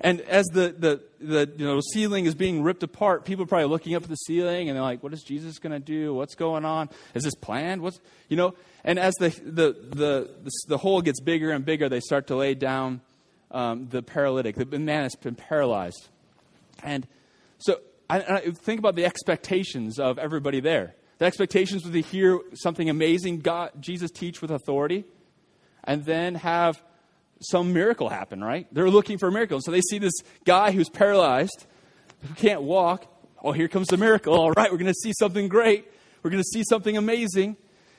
And 0.00 0.20
as 0.22 0.46
the, 0.46 0.74
the, 0.78 1.00
the 1.20 1.52
you 1.56 1.64
know, 1.64 1.80
ceiling 1.92 2.26
is 2.26 2.34
being 2.34 2.62
ripped 2.62 2.82
apart, 2.82 3.24
people 3.24 3.44
are 3.44 3.46
probably 3.46 3.68
looking 3.68 3.94
up 3.94 4.02
at 4.02 4.08
the 4.08 4.16
ceiling 4.16 4.68
and 4.68 4.76
they're 4.76 4.82
like, 4.82 5.02
what 5.02 5.12
is 5.12 5.22
Jesus 5.22 5.58
going 5.58 5.72
to 5.72 5.78
do? 5.78 6.14
What's 6.14 6.34
going 6.34 6.64
on? 6.64 6.90
Is 7.14 7.24
this 7.24 7.34
planned? 7.34 7.82
What's, 7.82 8.00
you 8.28 8.36
know? 8.36 8.54
And 8.84 8.98
as 8.98 9.14
the, 9.14 9.30
the, 9.30 9.72
the, 9.72 10.30
the, 10.42 10.50
the 10.68 10.78
hole 10.78 11.00
gets 11.00 11.20
bigger 11.20 11.50
and 11.50 11.64
bigger, 11.64 11.88
they 11.88 12.00
start 12.00 12.26
to 12.28 12.36
lay 12.36 12.54
down 12.54 13.00
um, 13.50 13.88
the 13.88 14.02
paralytic. 14.02 14.56
The 14.56 14.78
man 14.78 15.04
has 15.04 15.14
been 15.16 15.34
paralyzed. 15.34 16.08
And 16.82 17.06
so 17.58 17.80
I, 18.10 18.20
I 18.20 18.40
think 18.50 18.78
about 18.78 18.96
the 18.96 19.04
expectations 19.04 19.98
of 19.98 20.18
everybody 20.18 20.60
there. 20.60 20.94
The 21.18 21.24
expectations 21.24 21.84
was 21.84 21.92
to 21.92 22.02
hear 22.02 22.40
something 22.54 22.90
amazing 22.90 23.40
God, 23.40 23.70
Jesus 23.80 24.10
teach 24.10 24.42
with 24.42 24.50
authority, 24.50 25.04
and 25.84 26.04
then 26.04 26.34
have 26.34 26.82
some 27.40 27.72
miracle 27.72 28.08
happen, 28.08 28.42
right? 28.42 28.66
They're 28.72 28.90
looking 28.90 29.18
for 29.18 29.28
a 29.28 29.32
miracle. 29.32 29.60
So 29.60 29.70
they 29.70 29.80
see 29.80 29.98
this 29.98 30.14
guy 30.44 30.72
who's 30.72 30.88
paralyzed, 30.88 31.66
who 32.26 32.34
can't 32.34 32.62
walk. 32.62 33.06
Oh, 33.42 33.52
here 33.52 33.68
comes 33.68 33.88
the 33.88 33.96
miracle. 33.96 34.34
All 34.34 34.52
right, 34.52 34.70
we're 34.70 34.78
going 34.78 34.92
to 34.92 34.94
see 34.94 35.12
something 35.18 35.48
great. 35.48 35.86
We're 36.22 36.30
going 36.30 36.42
to 36.42 36.48
see 36.48 36.64
something 36.68 36.96
amazing. 36.96 37.56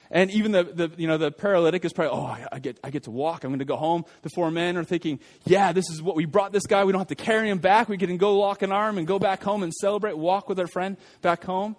And 0.09 0.31
even 0.31 0.51
the, 0.53 0.63
the, 0.63 0.91
you 0.97 1.07
know, 1.07 1.17
the 1.17 1.31
paralytic 1.31 1.83
is 1.83 1.91
probably, 1.91 2.17
oh, 2.17 2.47
I 2.51 2.59
get, 2.59 2.79
I 2.83 2.89
get 2.89 3.03
to 3.03 3.11
walk. 3.11 3.43
I'm 3.43 3.51
going 3.51 3.59
to 3.59 3.65
go 3.65 3.75
home. 3.75 4.05
The 4.21 4.29
four 4.29 4.49
men 4.51 4.77
are 4.77 4.83
thinking, 4.83 5.19
yeah, 5.45 5.73
this 5.73 5.89
is 5.89 6.01
what 6.01 6.15
we 6.15 6.25
brought 6.25 6.53
this 6.53 6.65
guy. 6.65 6.85
We 6.85 6.93
don't 6.93 7.01
have 7.01 7.09
to 7.09 7.15
carry 7.15 7.49
him 7.49 7.57
back. 7.57 7.89
We 7.89 7.97
can 7.97 8.15
go 8.17 8.37
lock 8.37 8.61
an 8.61 8.71
arm 8.71 8.97
and 8.97 9.05
go 9.05 9.19
back 9.19 9.43
home 9.43 9.63
and 9.63 9.73
celebrate, 9.73 10.17
walk 10.17 10.47
with 10.47 10.59
our 10.59 10.67
friend 10.67 10.97
back 11.21 11.43
home. 11.43 11.75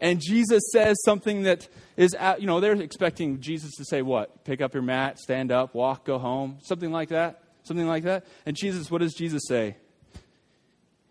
And 0.00 0.20
Jesus 0.20 0.62
says 0.72 0.96
something 1.04 1.42
that 1.42 1.68
is, 1.96 2.16
you 2.38 2.46
know, 2.46 2.60
they're 2.60 2.80
expecting 2.80 3.40
Jesus 3.40 3.74
to 3.76 3.84
say 3.84 4.02
what? 4.02 4.44
Pick 4.44 4.60
up 4.60 4.72
your 4.72 4.82
mat, 4.82 5.18
stand 5.18 5.52
up, 5.52 5.74
walk, 5.74 6.04
go 6.04 6.18
home, 6.18 6.58
something 6.62 6.90
like 6.90 7.10
that. 7.10 7.42
Something 7.64 7.86
like 7.86 8.04
that. 8.04 8.24
And 8.46 8.56
Jesus, 8.56 8.90
what 8.90 9.02
does 9.02 9.12
Jesus 9.12 9.42
say? 9.46 9.76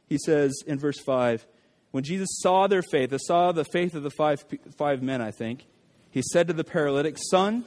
He 0.07 0.17
says 0.17 0.63
in 0.65 0.79
verse 0.79 0.99
5 0.99 1.45
when 1.91 2.03
Jesus 2.03 2.29
saw 2.41 2.67
their 2.67 2.81
faith, 2.81 3.15
saw 3.25 3.51
the 3.51 3.65
faith 3.65 3.95
of 3.95 4.03
the 4.03 4.11
five, 4.11 4.43
five 4.77 5.01
men, 5.01 5.21
I 5.21 5.31
think, 5.31 5.65
he 6.11 6.21
said 6.21 6.47
to 6.47 6.53
the 6.53 6.63
paralytic, 6.63 7.17
Son, 7.17 7.65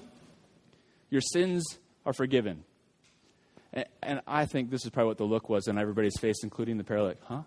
your 1.11 1.21
sins 1.21 1.65
are 2.07 2.13
forgiven. 2.13 2.65
And, 3.73 3.87
and 4.03 4.21
I 4.27 4.47
think 4.47 4.71
this 4.71 4.85
is 4.85 4.91
probably 4.91 5.09
what 5.09 5.19
the 5.19 5.25
look 5.25 5.49
was 5.49 5.67
on 5.67 5.79
everybody's 5.79 6.19
face, 6.21 6.37
including 6.43 6.79
the 6.79 6.85
paralytic. 6.85 7.19
Huh? 7.25 7.43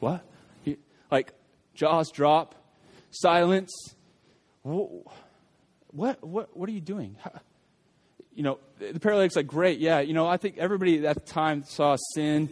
What? 0.00 0.24
He, 0.62 0.76
like, 1.10 1.32
jaws 1.74 2.10
drop, 2.10 2.54
silence. 3.14 3.72
What, 4.62 6.22
what, 6.22 6.56
what 6.56 6.68
are 6.68 6.72
you 6.72 6.80
doing? 6.80 7.16
You 8.34 8.42
know, 8.42 8.58
the 8.78 8.98
paralytic's 8.98 9.36
like, 9.36 9.46
great, 9.46 9.78
yeah. 9.78 10.00
You 10.00 10.12
know, 10.12 10.26
I 10.26 10.38
think 10.38 10.58
everybody 10.58 11.06
at 11.06 11.14
the 11.14 11.20
time 11.20 11.62
saw 11.64 11.96
sin 12.14 12.50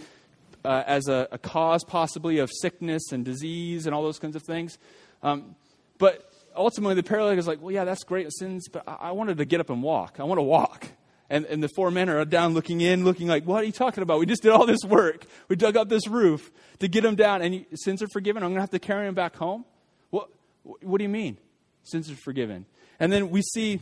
uh, 0.64 0.84
as 0.86 1.08
a, 1.08 1.28
a, 1.32 1.38
cause 1.38 1.82
possibly 1.84 2.38
of 2.38 2.50
sickness 2.52 3.10
and 3.10 3.24
disease 3.24 3.86
and 3.86 3.94
all 3.94 4.02
those 4.02 4.20
kinds 4.20 4.36
of 4.36 4.42
things. 4.42 4.78
Um, 5.22 5.56
but 5.98 6.30
ultimately, 6.54 6.94
the 6.94 7.02
paralytic 7.02 7.38
is 7.38 7.46
like, 7.46 7.60
well, 7.60 7.72
yeah, 7.72 7.84
that's 7.84 8.04
great, 8.04 8.32
sins, 8.32 8.68
but 8.68 8.84
I, 8.86 8.94
I 9.00 9.10
wanted 9.12 9.38
to 9.38 9.44
get 9.44 9.60
up 9.60 9.70
and 9.70 9.82
walk. 9.82 10.16
I 10.20 10.24
want 10.24 10.38
to 10.38 10.42
walk. 10.42 10.86
And, 11.28 11.46
and 11.46 11.62
the 11.62 11.68
four 11.74 11.90
men 11.90 12.08
are 12.10 12.24
down 12.24 12.52
looking 12.52 12.80
in, 12.80 13.04
looking 13.04 13.26
like, 13.26 13.44
what 13.44 13.62
are 13.62 13.66
you 13.66 13.72
talking 13.72 14.02
about? 14.02 14.18
We 14.18 14.26
just 14.26 14.42
did 14.42 14.52
all 14.52 14.66
this 14.66 14.84
work. 14.84 15.24
We 15.48 15.56
dug 15.56 15.76
up 15.76 15.88
this 15.88 16.06
roof 16.06 16.50
to 16.80 16.88
get 16.88 17.04
him 17.04 17.16
down, 17.16 17.42
and 17.42 17.64
sins 17.74 18.02
are 18.02 18.08
forgiven. 18.12 18.42
I'm 18.42 18.50
going 18.50 18.56
to 18.56 18.62
have 18.62 18.70
to 18.70 18.78
carry 18.78 19.08
him 19.08 19.14
back 19.14 19.34
home? 19.36 19.64
What, 20.10 20.28
what 20.62 20.98
do 20.98 21.04
you 21.04 21.08
mean? 21.08 21.38
Sins 21.82 22.10
are 22.10 22.16
forgiven. 22.16 22.66
And 23.00 23.12
then 23.12 23.30
we 23.30 23.42
see 23.42 23.80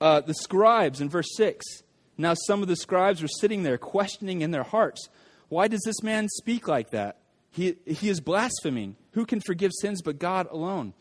uh, 0.00 0.20
the 0.20 0.34
scribes 0.34 1.00
in 1.00 1.08
verse 1.08 1.28
6. 1.36 1.64
Now, 2.18 2.34
some 2.46 2.62
of 2.62 2.68
the 2.68 2.76
scribes 2.76 3.22
were 3.22 3.28
sitting 3.28 3.62
there 3.62 3.78
questioning 3.78 4.42
in 4.42 4.50
their 4.50 4.64
hearts, 4.64 5.08
Why 5.48 5.68
does 5.68 5.82
this 5.84 6.02
man 6.02 6.28
speak 6.28 6.68
like 6.68 6.90
that? 6.90 7.18
He, 7.50 7.76
he 7.86 8.08
is 8.08 8.20
blaspheming. 8.20 8.96
Who 9.12 9.26
can 9.26 9.40
forgive 9.40 9.72
sins 9.80 10.02
but 10.02 10.18
God 10.18 10.48
alone? 10.50 10.94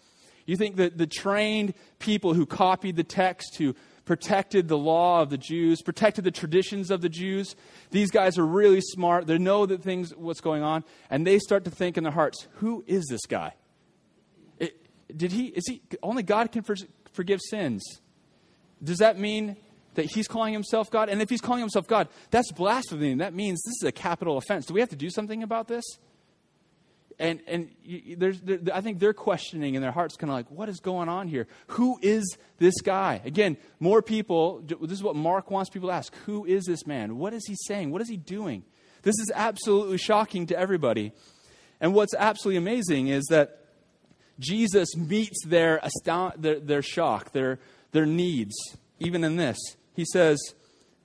You 0.46 0.58
think 0.58 0.76
that 0.78 0.98
the 0.98 1.08
trained 1.08 1.74
people 2.00 2.34
who 2.34 2.46
copied 2.46 2.96
the 2.96 3.04
text, 3.04 3.56
who 3.58 3.76
protected 4.06 4.68
the 4.68 4.78
law 4.78 5.22
of 5.22 5.30
the 5.30 5.38
Jews, 5.38 5.82
protected 5.82 6.24
the 6.24 6.32
traditions 6.32 6.92
of 6.92 7.02
the 7.02 7.10
Jews, 7.10 7.56
these 7.92 8.12
guys 8.12 8.38
are 8.38 8.46
really 8.46 8.82
smart. 8.82 9.28
They 9.28 9.38
know 9.38 9.66
that 9.66 9.82
things, 9.82 10.14
what's 10.16 10.42
going 10.42 10.64
on, 10.64 10.84
and 11.10 11.26
they 11.26 11.40
start 11.40 11.64
to 11.66 11.72
think 11.72 11.98
in 11.98 12.04
their 12.04 12.12
hearts, 12.12 12.48
who 12.56 12.84
is 12.88 13.06
this 13.10 13.26
guy? 13.28 13.54
Did 15.16 15.32
he, 15.32 15.48
is 15.48 15.64
he, 15.68 15.82
only 16.02 16.24
God 16.24 16.52
can 16.52 16.64
for, 16.64 16.76
forgive 17.14 17.40
sins. 17.50 17.84
Does 18.84 18.98
that 18.98 19.20
mean 19.20 19.58
that 19.96 20.06
he's 20.06 20.28
calling 20.28 20.54
himself 20.54 20.90
God? 20.90 21.10
And 21.10 21.22
if 21.22 21.30
he's 21.30 21.42
calling 21.42 21.62
himself 21.62 21.88
God, 21.88 22.08
that's 22.30 22.52
blasphemy. 22.52 23.14
That 23.16 23.34
means 23.34 23.62
this 23.64 23.76
is 23.82 23.88
a 23.88 23.92
capital 23.92 24.38
offense. 24.38 24.66
Do 24.66 24.74
we 24.74 24.80
have 24.80 24.90
to 24.90 24.96
do 24.96 25.10
something 25.10 25.44
about 25.44 25.68
this? 25.68 25.84
And, 27.20 27.40
and 27.46 27.70
there's, 28.18 28.42
there, 28.42 28.60
I 28.74 28.82
think 28.82 28.98
they're 28.98 29.14
questioning 29.14 29.76
in 29.76 29.82
their 29.84 29.92
hearts, 29.92 30.16
kind 30.16 30.32
of 30.32 30.36
like, 30.36 30.50
what 30.50 30.70
is 30.70 30.80
going 30.80 31.08
on 31.08 31.28
here? 31.28 31.46
Who 31.68 32.00
is 32.02 32.38
this 32.58 32.82
guy? 32.82 33.22
Again, 33.24 33.58
more 33.80 34.02
people, 34.02 34.62
this 34.62 34.92
is 34.92 35.04
what 35.04 35.16
Mark 35.16 35.52
wants 35.52 35.70
people 35.70 35.90
to 35.90 35.94
ask 35.94 36.16
Who 36.26 36.46
is 36.46 36.66
this 36.66 36.88
man? 36.88 37.18
What 37.18 37.34
is 37.34 37.46
he 37.46 37.56
saying? 37.68 37.92
What 37.92 38.02
is 38.02 38.10
he 38.10 38.18
doing? 38.18 38.64
This 39.04 39.20
is 39.20 39.32
absolutely 39.36 40.00
shocking 40.00 40.48
to 40.48 40.58
everybody. 40.58 41.12
And 41.80 41.94
what's 41.94 42.16
absolutely 42.16 42.58
amazing 42.58 43.08
is 43.08 43.26
that 43.30 43.61
Jesus 44.42 44.98
meets 44.98 45.46
their, 45.46 45.80
astound, 45.84 46.42
their, 46.42 46.60
their 46.60 46.82
shock, 46.82 47.32
their, 47.32 47.60
their 47.92 48.08
needs, 48.08 48.56
even 49.00 49.24
in 49.24 49.36
this. 49.38 49.58
He 49.96 50.04
says, 50.12 50.40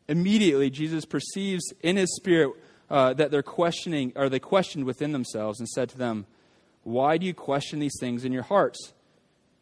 immediately, 0.08 0.70
Jesus 0.70 1.04
perceives 1.04 1.62
in 1.82 1.96
his 1.96 2.14
spirit 2.16 2.54
uh, 2.90 3.12
that 3.14 3.30
they're 3.30 3.42
questioning, 3.42 4.12
or 4.16 4.28
they 4.28 4.38
questioned 4.38 4.84
within 4.84 5.12
themselves 5.12 5.60
and 5.60 5.68
said 5.68 5.90
to 5.90 5.98
them, 5.98 6.26
Why 6.82 7.18
do 7.18 7.26
you 7.26 7.34
question 7.34 7.78
these 7.78 7.96
things 8.00 8.24
in 8.24 8.32
your 8.32 8.44
hearts? 8.44 8.92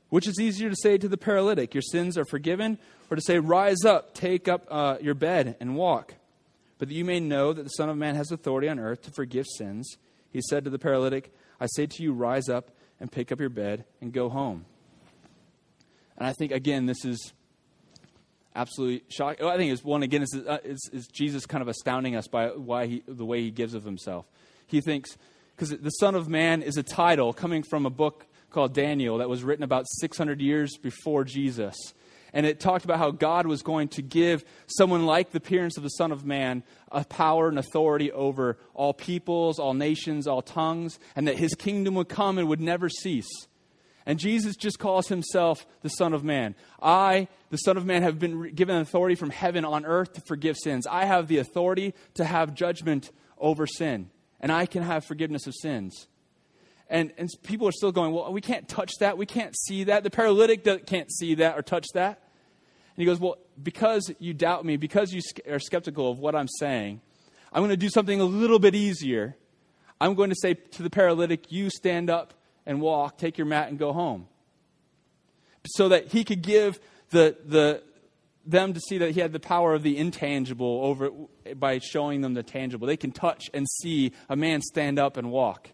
Which 0.09 0.29
is 0.29 0.39
easier 0.39 0.71
to 0.71 0.77
say 0.77 0.97
to 0.99 1.09
the 1.09 1.17
paralytic, 1.17 1.75
Your 1.75 1.83
sins 1.83 2.17
are 2.17 2.25
forgiven, 2.25 2.79
or 3.11 3.17
to 3.17 3.23
say, 3.23 3.39
Rise 3.39 3.85
up, 3.85 4.15
take 4.15 4.47
up 4.47 4.67
uh, 4.71 4.99
your 5.01 5.15
bed, 5.15 5.57
and 5.59 5.75
walk? 5.75 6.15
But 6.79 6.89
that 6.89 6.95
you 6.95 7.05
may 7.05 7.19
know 7.19 7.53
that 7.53 7.63
the 7.63 7.71
Son 7.71 7.89
of 7.89 7.97
Man 7.97 8.15
has 8.15 8.31
authority 8.31 8.69
on 8.69 8.79
earth 8.79 9.03
to 9.03 9.11
forgive 9.11 9.47
sins, 9.57 9.97
he 10.31 10.41
said 10.43 10.65
to 10.65 10.71
the 10.71 10.79
paralytic, 10.79 11.33
I 11.61 11.67
say 11.67 11.87
to 11.87 12.03
you, 12.03 12.13
Rise 12.13 12.49
up 12.49 12.71
and 13.01 13.11
pick 13.11 13.33
up 13.33 13.41
your 13.41 13.49
bed 13.49 13.85
and 14.01 14.13
go 14.13 14.29
home. 14.29 14.65
And 16.17 16.27
I 16.27 16.33
think, 16.33 16.53
again, 16.53 16.87
this 16.87 17.05
is 17.05 17.33
absolutely 18.55 19.03
shocking. 19.09 19.47
I 19.47 19.57
think 19.57 19.73
it's 19.73 19.85
one, 19.85 20.03
again, 20.03 20.25
uh, 20.47 20.59
is 20.65 21.09
Jesus 21.13 21.47
kind 21.47 21.63
of 21.63 21.69
astounding 21.69 22.17
us 22.17 22.29
by 22.29 22.49
why 22.49 22.87
he, 22.87 23.03
the 23.07 23.25
way 23.25 23.43
he 23.43 23.51
gives 23.51 23.75
of 23.75 23.85
himself. 23.85 24.27
He 24.67 24.81
thinks, 24.81 25.17
because 25.57 25.71
the 25.71 25.91
Son 25.91 26.15
of 26.15 26.29
Man 26.29 26.63
is 26.63 26.77
a 26.77 26.83
title 26.83 27.33
coming 27.33 27.63
from 27.63 27.87
a 27.87 27.91
book 27.91 28.27
called 28.51 28.73
Daniel 28.73 29.19
that 29.19 29.29
was 29.29 29.43
written 29.43 29.65
about 29.65 29.85
600 29.99 30.41
years 30.41 30.77
before 30.77 31.25
Jesus 31.25 31.77
and 32.35 32.45
it 32.45 32.59
talked 32.59 32.85
about 32.85 32.99
how 32.99 33.13
God 33.13 33.47
was 33.47 33.63
going 33.63 33.89
to 33.91 34.03
give 34.03 34.45
someone 34.67 35.07
like 35.07 35.31
the 35.31 35.39
appearance 35.39 35.77
of 35.77 35.85
the 35.85 35.89
Son 35.91 36.11
of 36.11 36.27
Man 36.27 36.65
a 36.91 37.05
power 37.05 37.49
and 37.49 37.59
authority 37.59 38.11
over 38.11 38.59
all 38.75 38.93
peoples, 38.93 39.61
all 39.61 39.73
nations, 39.73 40.27
all 40.27 40.43
tongues, 40.43 40.99
and 41.15 41.29
that 41.29 41.39
his 41.39 41.55
kingdom 41.55 41.95
would 41.95 42.09
come 42.09 42.37
and 42.37 42.49
would 42.49 42.61
never 42.61 42.89
cease. 42.89 43.31
And 44.05 44.19
Jesus 44.19 44.57
just 44.57 44.81
calls 44.81 45.09
himself 45.09 45.65
the 45.83 45.89
Son 45.89 46.13
of 46.13 46.25
Man. 46.25 46.57
I, 46.83 47.29
the 47.51 47.57
Son 47.59 47.77
of 47.77 47.87
Man, 47.87 48.03
have 48.03 48.19
been 48.19 48.53
given 48.53 48.77
authority 48.77 49.15
from 49.15 49.31
heaven 49.31 49.65
on 49.65 49.87
earth 49.87 50.13
to 50.15 50.21
forgive 50.27 50.57
sins. 50.57 50.89
I 50.89 51.05
have 51.05 51.29
the 51.29 51.39
authority 51.39 51.95
to 52.15 52.25
have 52.25 52.53
judgment 52.53 53.13
over 53.39 53.67
sin, 53.67 54.11
and 54.41 54.51
I 54.51 54.67
can 54.67 54.83
have 54.83 55.05
forgiveness 55.05 55.47
of 55.47 55.55
sins. 55.63 56.09
And, 56.91 57.13
and 57.17 57.31
people 57.45 57.67
are 57.69 57.73
still 57.73 57.93
going, 57.93 58.13
well, 58.13 58.33
we 58.33 58.41
can't 58.41 58.69
touch 58.69 58.93
that. 58.99 59.17
We 59.17 59.25
can't 59.25 59.57
see 59.57 59.85
that. 59.85 60.03
The 60.03 60.11
paralytic 60.11 60.87
can't 60.87 61.11
see 61.11 61.37
that 61.37 61.57
or 61.57 61.63
touch 61.63 61.87
that. 61.95 62.21
And 62.97 63.03
he 63.03 63.07
goes, 63.07 63.19
Well, 63.19 63.39
because 63.63 64.13
you 64.19 64.35
doubt 64.35 64.65
me, 64.65 64.77
because 64.77 65.13
you 65.13 65.21
are 65.51 65.59
skeptical 65.59 66.11
of 66.11 66.19
what 66.19 66.35
I'm 66.35 66.49
saying, 66.59 67.01
I'm 67.53 67.61
going 67.61 67.71
to 67.71 67.77
do 67.77 67.89
something 67.89 68.21
a 68.21 68.25
little 68.25 68.59
bit 68.59 68.75
easier. 68.75 69.37
I'm 70.01 70.15
going 70.15 70.31
to 70.31 70.37
say 70.41 70.55
to 70.55 70.83
the 70.83 70.91
paralytic, 70.91 71.51
You 71.51 71.71
stand 71.71 72.11
up 72.11 72.35
and 72.67 72.81
walk, 72.81 73.19
take 73.19 73.39
your 73.39 73.47
mat 73.47 73.69
and 73.69 73.79
go 73.79 73.93
home. 73.93 74.29
So 75.67 75.89
that 75.89 76.09
he 76.09 76.25
could 76.25 76.43
give 76.43 76.79
the, 77.11 77.37
the, 77.45 77.83
them 78.47 78.75
to 78.75 78.81
see 78.81 78.99
that 78.99 79.13
he 79.13 79.21
had 79.21 79.33
the 79.33 79.41
power 79.41 79.75
of 79.75 79.83
the 79.83 79.97
intangible 79.97 80.81
over 80.85 81.11
by 81.57 81.79
showing 81.79 82.21
them 82.21 82.35
the 82.35 82.43
tangible. 82.43 82.87
They 82.87 82.97
can 82.97 83.13
touch 83.13 83.51
and 83.55 83.67
see 83.81 84.13
a 84.29 84.37
man 84.37 84.61
stand 84.61 84.99
up 84.99 85.17
and 85.17 85.31
walk. 85.31 85.71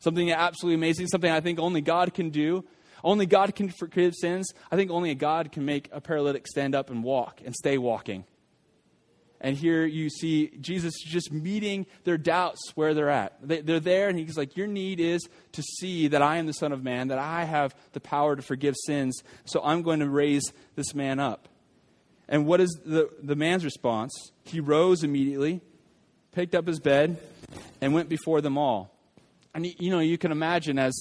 Something 0.00 0.30
absolutely 0.32 0.76
amazing, 0.76 1.08
something 1.08 1.30
I 1.30 1.40
think 1.40 1.58
only 1.58 1.80
God 1.80 2.14
can 2.14 2.30
do. 2.30 2.64
Only 3.02 3.26
God 3.26 3.54
can 3.54 3.68
forgive 3.70 4.14
sins. 4.14 4.52
I 4.70 4.76
think 4.76 4.90
only 4.90 5.10
a 5.10 5.14
God 5.14 5.52
can 5.52 5.64
make 5.64 5.88
a 5.92 6.00
paralytic 6.00 6.46
stand 6.46 6.74
up 6.74 6.90
and 6.90 7.02
walk 7.02 7.40
and 7.44 7.54
stay 7.54 7.78
walking. 7.78 8.24
And 9.40 9.56
here 9.56 9.86
you 9.86 10.10
see 10.10 10.50
Jesus 10.60 10.92
just 11.02 11.32
meeting 11.32 11.86
their 12.04 12.18
doubts 12.18 12.60
where 12.74 12.92
they're 12.92 13.08
at. 13.08 13.36
They, 13.42 13.60
are 13.60 13.80
there, 13.80 14.08
and 14.08 14.18
he's 14.18 14.36
like, 14.36 14.56
Your 14.56 14.66
need 14.66 15.00
is 15.00 15.26
to 15.52 15.62
see 15.62 16.08
that 16.08 16.20
I 16.20 16.36
am 16.36 16.46
the 16.46 16.52
Son 16.52 16.72
of 16.72 16.84
Man, 16.84 17.08
that 17.08 17.18
I 17.18 17.44
have 17.44 17.74
the 17.92 18.00
power 18.00 18.36
to 18.36 18.42
forgive 18.42 18.74
sins, 18.84 19.22
so 19.46 19.62
I'm 19.64 19.82
going 19.82 20.00
to 20.00 20.08
raise 20.10 20.44
this 20.76 20.94
man 20.94 21.18
up. 21.18 21.48
And 22.28 22.46
what 22.46 22.60
is 22.60 22.78
the, 22.84 23.08
the 23.22 23.34
man's 23.34 23.64
response? 23.64 24.12
He 24.44 24.60
rose 24.60 25.02
immediately, 25.02 25.62
picked 26.32 26.54
up 26.54 26.66
his 26.66 26.78
bed, 26.78 27.16
and 27.80 27.94
went 27.94 28.10
before 28.10 28.42
them 28.42 28.58
all. 28.58 28.94
And, 29.54 29.66
you 29.66 29.90
know, 29.90 30.00
you 30.00 30.18
can 30.18 30.32
imagine 30.32 30.78
as 30.78 30.94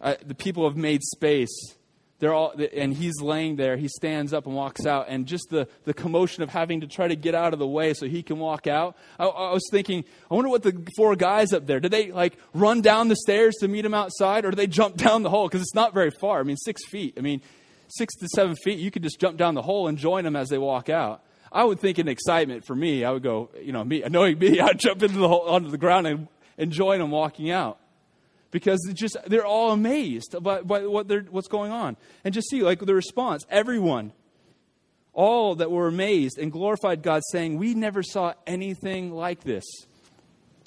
uh, 0.00 0.14
the 0.24 0.34
people 0.34 0.68
have 0.68 0.76
made 0.76 1.02
space 1.02 1.74
they're 2.20 2.34
all, 2.34 2.52
and 2.74 2.92
he's 2.92 3.20
laying 3.22 3.56
there. 3.56 3.78
He 3.78 3.88
stands 3.88 4.34
up 4.34 4.46
and 4.46 4.54
walks 4.54 4.84
out, 4.84 5.06
and 5.08 5.26
just 5.26 5.48
the, 5.48 5.66
the 5.84 5.94
commotion 5.94 6.42
of 6.42 6.50
having 6.50 6.82
to 6.82 6.86
try 6.86 7.08
to 7.08 7.16
get 7.16 7.34
out 7.34 7.54
of 7.54 7.58
the 7.58 7.66
way 7.66 7.94
so 7.94 8.06
he 8.06 8.22
can 8.22 8.38
walk 8.38 8.66
out. 8.66 8.94
I, 9.18 9.24
I 9.24 9.52
was 9.52 9.66
thinking, 9.70 10.04
I 10.30 10.34
wonder 10.34 10.50
what 10.50 10.62
the 10.62 10.86
four 10.96 11.16
guys 11.16 11.54
up 11.54 11.66
there 11.66 11.80
did 11.80 11.90
they 11.90 12.12
like 12.12 12.36
run 12.52 12.82
down 12.82 13.08
the 13.08 13.16
stairs 13.16 13.56
to 13.60 13.68
meet 13.68 13.86
him 13.86 13.94
outside, 13.94 14.44
or 14.44 14.50
did 14.50 14.58
they 14.58 14.66
jump 14.66 14.96
down 14.96 15.22
the 15.22 15.30
hole? 15.30 15.48
Because 15.48 15.62
it's 15.62 15.74
not 15.74 15.94
very 15.94 16.10
far. 16.10 16.40
I 16.40 16.42
mean, 16.42 16.58
six 16.58 16.84
feet. 16.86 17.14
I 17.16 17.22
mean, 17.22 17.40
six 17.88 18.14
to 18.16 18.28
seven 18.28 18.54
feet. 18.54 18.78
You 18.78 18.90
could 18.90 19.02
just 19.02 19.18
jump 19.18 19.38
down 19.38 19.54
the 19.54 19.62
hole 19.62 19.88
and 19.88 19.96
join 19.96 20.24
them 20.24 20.36
as 20.36 20.50
they 20.50 20.58
walk 20.58 20.90
out. 20.90 21.24
I 21.50 21.64
would 21.64 21.80
think 21.80 21.98
in 21.98 22.06
excitement 22.06 22.66
for 22.66 22.76
me, 22.76 23.02
I 23.02 23.12
would 23.12 23.22
go, 23.22 23.48
you 23.60 23.72
know, 23.72 23.82
me 23.82 24.04
knowing 24.10 24.38
me, 24.38 24.60
I'd 24.60 24.78
jump 24.78 25.02
into 25.02 25.18
the 25.18 25.26
hole, 25.26 25.48
onto 25.48 25.70
the 25.70 25.78
ground 25.78 26.06
and, 26.06 26.28
and 26.58 26.70
join 26.70 26.98
them 26.98 27.10
walking 27.10 27.50
out 27.50 27.79
because 28.50 28.80
just 28.94 29.16
they're 29.26 29.46
all 29.46 29.72
amazed 29.72 30.34
about, 30.34 30.66
by 30.66 30.86
what 30.86 31.08
they're, 31.08 31.22
what's 31.30 31.48
going 31.48 31.72
on. 31.72 31.96
And 32.24 32.34
just 32.34 32.48
see, 32.50 32.62
like 32.62 32.80
the 32.80 32.94
response, 32.94 33.44
everyone, 33.48 34.12
all 35.12 35.54
that 35.56 35.70
were 35.70 35.88
amazed 35.88 36.38
and 36.38 36.50
glorified 36.50 37.02
God, 37.02 37.22
saying, 37.30 37.58
"We 37.58 37.74
never 37.74 38.02
saw 38.02 38.34
anything 38.46 39.12
like 39.12 39.42
this." 39.42 39.64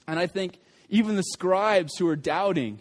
And 0.08 0.20
I 0.20 0.28
think 0.28 0.60
even 0.90 1.16
the 1.16 1.24
scribes 1.24 1.98
who 1.98 2.06
were 2.06 2.16
doubting 2.16 2.80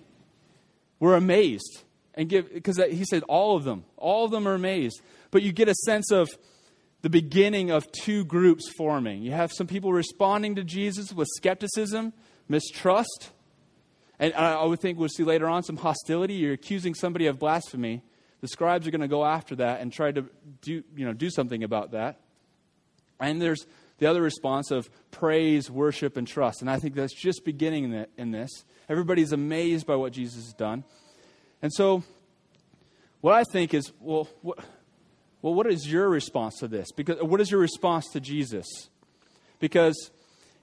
were 0.99 1.17
amazed 1.17 1.83
and 2.15 2.29
give 2.29 2.53
because 2.53 2.77
he 2.91 3.05
said 3.05 3.23
all 3.25 3.57
of 3.57 3.65
them, 3.65 3.85
all 3.97 4.25
of 4.25 4.31
them 4.31 4.47
are 4.47 4.55
amazed. 4.55 5.01
But 5.31 5.43
you 5.43 5.53
get 5.53 5.69
a 5.69 5.75
sense 5.87 6.11
of 6.11 6.31
the 7.01 7.11
beginning 7.11 7.71
of 7.71 7.91
two 7.93 8.25
groups 8.25 8.71
forming. 8.77 9.23
You 9.23 9.33
have 9.33 9.53
some 9.53 9.67
people 9.67 9.93
responding 9.93 10.55
to 10.57 10.65
Jesus 10.65 11.13
with 11.13 11.29
skepticism, 11.37 12.13
mistrust 12.49 13.31
and 14.23 14.35
I 14.35 14.65
would 14.65 14.79
think 14.79 15.01
we'll 15.01 15.09
see 15.09 15.25
later 15.25 15.49
on 15.49 15.65
some 15.65 15.77
hostility. 15.77 16.35
You're 16.35 16.53
accusing 16.53 16.95
somebody 16.95 17.27
of 17.27 17.41
blasphemy. 17.41 18.03
The 18.41 18.47
scribes 18.47 18.87
are 18.87 18.93
going 18.93 19.01
to 19.01 19.09
go 19.09 19.25
after 19.25 19.57
that 19.57 19.81
and 19.81 19.93
try 19.93 20.13
to 20.13 20.27
do, 20.61 20.85
you 20.95 21.05
know, 21.05 21.13
do 21.13 21.29
something 21.29 21.65
about 21.65 21.91
that. 21.91 22.21
And 23.19 23.43
there's 23.43 23.67
the 23.99 24.07
other 24.07 24.23
response 24.23 24.71
of 24.71 24.89
praise, 25.11 25.69
worship, 25.69 26.17
and 26.17 26.27
trust. 26.27 26.61
And 26.61 26.71
I 26.71 26.79
think 26.79 26.95
that's 26.95 27.15
just 27.15 27.45
beginning 27.45 28.07
in 28.17 28.31
this. 28.31 28.51
Everybody's 28.89 29.33
amazed 29.33 29.87
by 29.87 29.97
what 29.97 30.13
Jesus 30.13 30.45
has 30.45 30.55
done. 30.55 30.85
And 31.61 31.73
so, 31.73 32.05
what 33.23 33.35
I 33.35 33.43
think 33.43 33.75
is, 33.75 33.93
well, 34.01 34.29
what, 34.41 34.59
well, 35.41 35.55
what 35.55 35.67
is 35.67 35.91
your 35.91 36.09
response 36.09 36.59
to 36.59 36.69
this? 36.69 36.93
Because 36.93 37.21
what 37.21 37.41
is 37.41 37.51
your 37.51 37.61
response 37.61 38.09
to 38.13 38.21
Jesus? 38.21 38.67
Because 39.59 40.13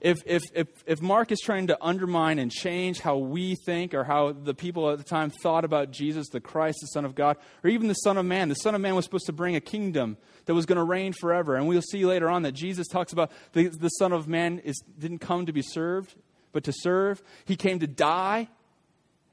if, 0.00 0.18
if, 0.24 0.42
if, 0.54 0.68
if 0.86 1.02
Mark 1.02 1.30
is 1.30 1.40
trying 1.40 1.66
to 1.66 1.78
undermine 1.80 2.38
and 2.38 2.50
change 2.50 3.00
how 3.00 3.18
we 3.18 3.54
think 3.66 3.92
or 3.92 4.04
how 4.04 4.32
the 4.32 4.54
people 4.54 4.90
at 4.90 4.98
the 4.98 5.04
time 5.04 5.30
thought 5.42 5.64
about 5.64 5.90
Jesus, 5.90 6.28
the 6.28 6.40
Christ, 6.40 6.78
the 6.80 6.86
Son 6.88 7.04
of 7.04 7.14
God, 7.14 7.36
or 7.62 7.68
even 7.68 7.88
the 7.88 7.94
Son 7.94 8.16
of 8.16 8.24
Man, 8.24 8.48
the 8.48 8.54
Son 8.54 8.74
of 8.74 8.80
Man 8.80 8.94
was 8.94 9.04
supposed 9.04 9.26
to 9.26 9.32
bring 9.32 9.56
a 9.56 9.60
kingdom 9.60 10.16
that 10.46 10.54
was 10.54 10.64
going 10.64 10.78
to 10.78 10.84
reign 10.84 11.12
forever. 11.12 11.54
And 11.54 11.68
we'll 11.68 11.82
see 11.82 12.06
later 12.06 12.30
on 12.30 12.42
that 12.42 12.52
Jesus 12.52 12.88
talks 12.88 13.12
about 13.12 13.30
the, 13.52 13.68
the 13.68 13.90
Son 13.90 14.12
of 14.12 14.26
Man 14.26 14.60
is, 14.60 14.82
didn't 14.98 15.18
come 15.18 15.44
to 15.44 15.52
be 15.52 15.62
served, 15.62 16.14
but 16.52 16.64
to 16.64 16.72
serve. 16.72 17.22
He 17.44 17.56
came 17.56 17.78
to 17.80 17.86
die 17.86 18.48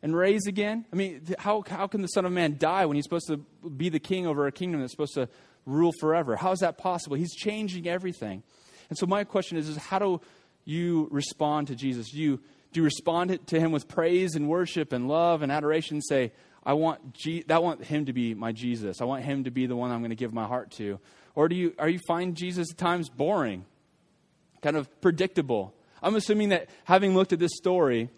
and 0.03 0.15
raise 0.15 0.47
again. 0.47 0.85
I 0.91 0.95
mean, 0.97 1.21
how, 1.39 1.63
how 1.65 1.87
can 1.87 2.01
the 2.01 2.07
Son 2.07 2.25
of 2.25 2.33
Man 2.33 2.57
die 2.57 2.85
when 2.85 2.95
he's 2.95 3.05
supposed 3.05 3.27
to 3.27 3.37
be 3.69 3.87
the 3.87 3.99
king 3.99 4.27
over 4.27 4.47
a 4.47 4.51
kingdom 4.51 4.81
that's 4.81 4.91
supposed 4.91 5.13
to 5.13 5.29
rule 5.65 5.93
forever? 6.01 6.35
How 6.35 6.51
is 6.51 6.59
that 6.59 6.77
possible? 6.77 7.15
He's 7.15 7.33
changing 7.33 7.87
everything. 7.87 8.43
And 8.89 8.97
so 8.97 9.05
my 9.05 9.23
question 9.23 9.57
is, 9.57 9.67
is 9.67 9.77
how 9.77 9.99
do 9.99 10.21
you 10.67 11.07
respond 11.11 11.67
to 11.67 11.75
Jesus? 11.75 12.13
You 12.13 12.41
do 12.73 12.81
you 12.81 12.83
respond 12.83 13.47
to 13.47 13.59
him 13.59 13.71
with 13.71 13.87
praise 13.87 14.35
and 14.35 14.49
worship 14.49 14.91
and 14.91 15.07
love 15.07 15.41
and 15.41 15.51
adoration? 15.51 16.01
Say, 16.01 16.33
I 16.63 16.73
want, 16.73 17.13
G- 17.13 17.45
I 17.49 17.59
want 17.59 17.85
him 17.85 18.05
to 18.05 18.13
be 18.13 18.33
my 18.33 18.51
Jesus. 18.51 18.99
I 19.01 19.05
want 19.05 19.23
him 19.23 19.45
to 19.45 19.51
be 19.51 19.65
the 19.65 19.75
one 19.75 19.89
I'm 19.89 19.99
going 19.99 20.09
to 20.09 20.15
give 20.17 20.33
my 20.33 20.45
heart 20.45 20.71
to. 20.71 20.99
Or 21.33 21.47
do 21.47 21.55
you, 21.55 21.73
are 21.79 21.87
you 21.87 21.99
find 22.07 22.35
Jesus 22.35 22.67
at 22.71 22.77
times 22.77 23.07
boring, 23.07 23.65
kind 24.61 24.75
of 24.75 24.89
predictable? 24.99 25.73
I'm 26.03 26.15
assuming 26.15 26.49
that 26.49 26.69
having 26.83 27.15
looked 27.15 27.31
at 27.31 27.39
this 27.39 27.55
story, 27.55 28.09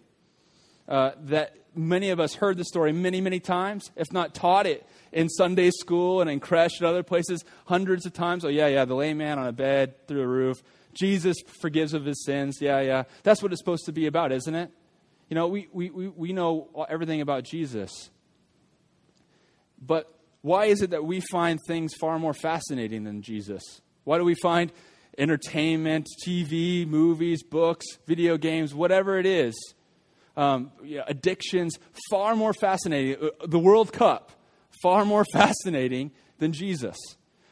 uh, 0.88 1.12
that 1.26 1.54
many 1.76 2.10
of 2.10 2.18
us 2.18 2.34
heard 2.34 2.56
the 2.56 2.64
story 2.64 2.92
many, 2.92 3.20
many 3.20 3.38
times, 3.38 3.92
if 3.94 4.12
not 4.12 4.34
taught 4.34 4.66
it 4.66 4.84
in 5.12 5.28
Sunday 5.28 5.70
school 5.70 6.20
and 6.20 6.28
in 6.28 6.40
creche 6.40 6.80
and 6.80 6.88
other 6.88 7.04
places 7.04 7.44
hundreds 7.66 8.04
of 8.04 8.12
times. 8.12 8.44
Oh, 8.44 8.48
yeah, 8.48 8.66
yeah, 8.66 8.84
the 8.84 8.96
lame 8.96 9.18
man 9.18 9.38
on 9.38 9.46
a 9.46 9.52
bed 9.52 10.08
through 10.08 10.22
a 10.22 10.26
roof. 10.26 10.60
Jesus 10.94 11.36
forgives 11.60 11.94
of 11.94 12.04
his 12.04 12.24
sins. 12.24 12.58
Yeah, 12.60 12.80
yeah. 12.80 13.04
That's 13.22 13.42
what 13.42 13.52
it's 13.52 13.60
supposed 13.60 13.86
to 13.86 13.92
be 13.92 14.06
about, 14.06 14.32
isn't 14.32 14.54
it? 14.54 14.70
You 15.28 15.36
know, 15.36 15.46
we, 15.46 15.68
we, 15.72 15.90
we 15.90 16.32
know 16.32 16.86
everything 16.88 17.20
about 17.20 17.44
Jesus. 17.44 18.10
But 19.80 20.12
why 20.42 20.66
is 20.66 20.82
it 20.82 20.90
that 20.90 21.04
we 21.04 21.20
find 21.20 21.58
things 21.66 21.92
far 22.00 22.18
more 22.18 22.34
fascinating 22.34 23.04
than 23.04 23.22
Jesus? 23.22 23.62
Why 24.04 24.18
do 24.18 24.24
we 24.24 24.34
find 24.34 24.72
entertainment, 25.18 26.08
TV, 26.26 26.86
movies, 26.86 27.42
books, 27.42 27.86
video 28.06 28.36
games, 28.36 28.74
whatever 28.74 29.18
it 29.18 29.26
is, 29.26 29.54
um, 30.36 30.72
addictions, 31.06 31.78
far 32.10 32.34
more 32.34 32.52
fascinating? 32.54 33.16
Uh, 33.22 33.46
the 33.46 33.58
World 33.58 33.92
Cup, 33.92 34.32
far 34.82 35.04
more 35.04 35.24
fascinating 35.32 36.10
than 36.38 36.52
Jesus. 36.52 36.96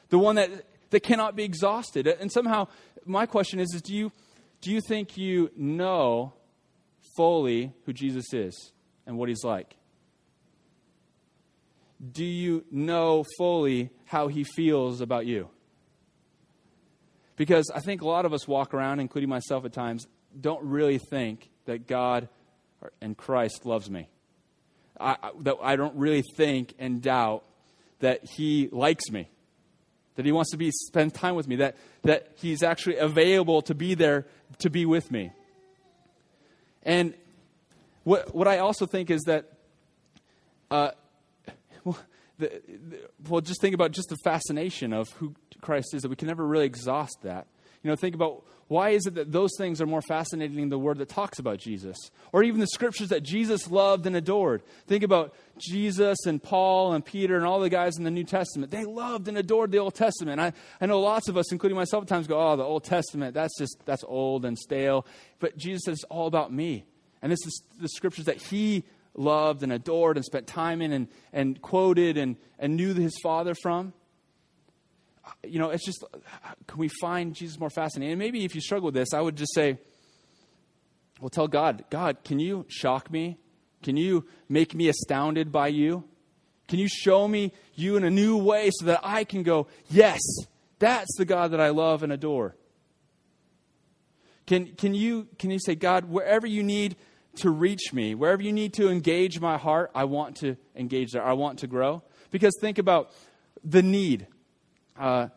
The 0.08 0.18
one 0.18 0.36
that, 0.36 0.50
that 0.90 1.00
cannot 1.00 1.36
be 1.36 1.44
exhausted. 1.44 2.08
Uh, 2.08 2.14
and 2.20 2.30
somehow 2.32 2.68
my 3.04 3.26
question 3.26 3.60
is, 3.60 3.72
is 3.74 3.82
do, 3.82 3.94
you, 3.94 4.12
do 4.60 4.70
you 4.70 4.80
think 4.80 5.16
you 5.16 5.50
know 5.56 6.32
fully 7.16 7.72
who 7.84 7.92
Jesus 7.92 8.32
is 8.32 8.72
and 9.06 9.16
what 9.18 9.28
he's 9.28 9.44
like? 9.44 9.76
Do 12.12 12.24
you 12.24 12.64
know 12.70 13.24
fully 13.38 13.90
how 14.06 14.28
he 14.28 14.44
feels 14.44 15.00
about 15.00 15.26
you? 15.26 15.48
Because 17.36 17.70
I 17.74 17.80
think 17.80 18.02
a 18.02 18.06
lot 18.06 18.24
of 18.24 18.32
us 18.32 18.46
walk 18.46 18.74
around, 18.74 19.00
including 19.00 19.28
myself 19.28 19.64
at 19.64 19.72
times, 19.72 20.06
don't 20.40 20.62
really 20.64 20.98
think 20.98 21.50
that 21.64 21.86
God 21.86 22.28
and 23.00 23.16
Christ 23.16 23.64
loves 23.64 23.90
me. 23.90 24.08
I, 25.00 25.16
I, 25.22 25.30
that 25.40 25.56
I 25.62 25.76
don't 25.76 25.96
really 25.96 26.22
think 26.36 26.74
and 26.78 27.00
doubt 27.00 27.44
that 28.00 28.24
he 28.24 28.68
likes 28.70 29.10
me 29.10 29.28
that 30.18 30.26
he 30.26 30.32
wants 30.32 30.50
to 30.50 30.56
be 30.56 30.72
spend 30.72 31.14
time 31.14 31.36
with 31.36 31.46
me, 31.46 31.54
that, 31.54 31.76
that 32.02 32.32
he's 32.34 32.64
actually 32.64 32.96
available 32.96 33.62
to 33.62 33.72
be 33.72 33.94
there 33.94 34.26
to 34.58 34.68
be 34.68 34.84
with 34.84 35.12
me. 35.12 35.30
And 36.82 37.14
what, 38.02 38.34
what 38.34 38.48
I 38.48 38.58
also 38.58 38.84
think 38.84 39.10
is 39.10 39.22
that, 39.26 39.44
uh, 40.72 40.90
well, 41.84 42.00
the, 42.36 42.60
the, 42.66 42.98
well, 43.28 43.40
just 43.40 43.60
think 43.60 43.76
about 43.76 43.92
just 43.92 44.08
the 44.08 44.16
fascination 44.24 44.92
of 44.92 45.08
who 45.10 45.36
Christ 45.60 45.94
is, 45.94 46.02
that 46.02 46.08
we 46.08 46.16
can 46.16 46.26
never 46.26 46.44
really 46.44 46.66
exhaust 46.66 47.18
that. 47.22 47.46
You 47.82 47.90
know, 47.90 47.96
think 47.96 48.14
about 48.14 48.44
why 48.68 48.90
is 48.90 49.06
it 49.06 49.14
that 49.14 49.32
those 49.32 49.50
things 49.56 49.80
are 49.80 49.86
more 49.86 50.02
fascinating 50.02 50.56
than 50.56 50.68
the 50.68 50.78
word 50.78 50.98
that 50.98 51.08
talks 51.08 51.38
about 51.38 51.58
Jesus? 51.58 51.96
Or 52.32 52.42
even 52.42 52.60
the 52.60 52.66
scriptures 52.66 53.08
that 53.08 53.22
Jesus 53.22 53.70
loved 53.70 54.06
and 54.06 54.14
adored. 54.14 54.62
Think 54.86 55.02
about 55.02 55.34
Jesus 55.58 56.18
and 56.26 56.42
Paul 56.42 56.92
and 56.92 57.02
Peter 57.02 57.36
and 57.36 57.46
all 57.46 57.60
the 57.60 57.70
guys 57.70 57.96
in 57.96 58.04
the 58.04 58.10
New 58.10 58.24
Testament. 58.24 58.70
They 58.70 58.84
loved 58.84 59.26
and 59.26 59.38
adored 59.38 59.72
the 59.72 59.78
Old 59.78 59.94
Testament. 59.94 60.38
I, 60.38 60.52
I 60.80 60.86
know 60.86 61.00
lots 61.00 61.28
of 61.28 61.38
us, 61.38 61.50
including 61.50 61.76
myself, 61.76 62.02
at 62.02 62.08
times 62.08 62.26
go, 62.26 62.38
oh, 62.38 62.56
the 62.56 62.62
Old 62.62 62.84
Testament, 62.84 63.32
that's 63.32 63.56
just, 63.58 63.78
that's 63.86 64.04
old 64.06 64.44
and 64.44 64.58
stale. 64.58 65.06
But 65.38 65.56
Jesus 65.56 65.84
says, 65.86 65.94
it's 65.94 66.04
all 66.04 66.26
about 66.26 66.52
me. 66.52 66.84
And 67.22 67.32
this 67.32 67.44
is 67.46 67.62
the 67.80 67.88
scriptures 67.88 68.26
that 68.26 68.36
he 68.36 68.84
loved 69.14 69.62
and 69.62 69.72
adored 69.72 70.16
and 70.16 70.24
spent 70.24 70.46
time 70.46 70.82
in 70.82 70.92
and, 70.92 71.08
and 71.32 71.60
quoted 71.62 72.18
and, 72.18 72.36
and 72.58 72.76
knew 72.76 72.92
his 72.92 73.18
Father 73.22 73.54
from 73.62 73.94
you 75.44 75.58
know, 75.58 75.70
it's 75.70 75.84
just, 75.84 76.04
can 76.66 76.78
we 76.78 76.88
find 77.00 77.34
Jesus 77.34 77.58
more 77.58 77.70
fascinating? 77.70 78.12
And 78.12 78.18
maybe 78.18 78.44
if 78.44 78.54
you 78.54 78.60
struggle 78.60 78.86
with 78.86 78.94
this, 78.94 79.12
I 79.12 79.20
would 79.20 79.36
just 79.36 79.54
say, 79.54 79.78
well, 81.20 81.30
tell 81.30 81.48
God, 81.48 81.84
God, 81.90 82.18
can 82.24 82.38
you 82.38 82.64
shock 82.68 83.10
me? 83.10 83.38
Can 83.82 83.96
you 83.96 84.26
make 84.48 84.74
me 84.74 84.88
astounded 84.88 85.52
by 85.52 85.68
you? 85.68 86.04
Can 86.68 86.78
you 86.78 86.88
show 86.88 87.26
me 87.26 87.52
you 87.74 87.96
in 87.96 88.04
a 88.04 88.10
new 88.10 88.36
way 88.36 88.70
so 88.72 88.86
that 88.86 89.00
I 89.02 89.24
can 89.24 89.42
go, 89.42 89.68
yes, 89.88 90.20
that's 90.78 91.16
the 91.16 91.24
God 91.24 91.52
that 91.52 91.60
I 91.60 91.70
love 91.70 92.02
and 92.02 92.12
adore? 92.12 92.54
Can, 94.46 94.74
can, 94.76 94.94
you, 94.94 95.28
can 95.38 95.50
you 95.50 95.58
say, 95.58 95.74
God, 95.74 96.06
wherever 96.06 96.46
you 96.46 96.62
need 96.62 96.96
to 97.36 97.50
reach 97.50 97.92
me, 97.92 98.14
wherever 98.14 98.42
you 98.42 98.52
need 98.52 98.74
to 98.74 98.88
engage 98.90 99.40
my 99.40 99.58
heart, 99.58 99.90
I 99.94 100.04
want 100.04 100.36
to 100.38 100.56
engage 100.74 101.12
there. 101.12 101.24
I 101.24 101.34
want 101.34 101.60
to 101.60 101.66
grow? 101.66 102.02
Because 102.30 102.54
think 102.60 102.78
about 102.78 103.10
the 103.64 103.82
need 103.82 104.26
uh, 104.98 105.28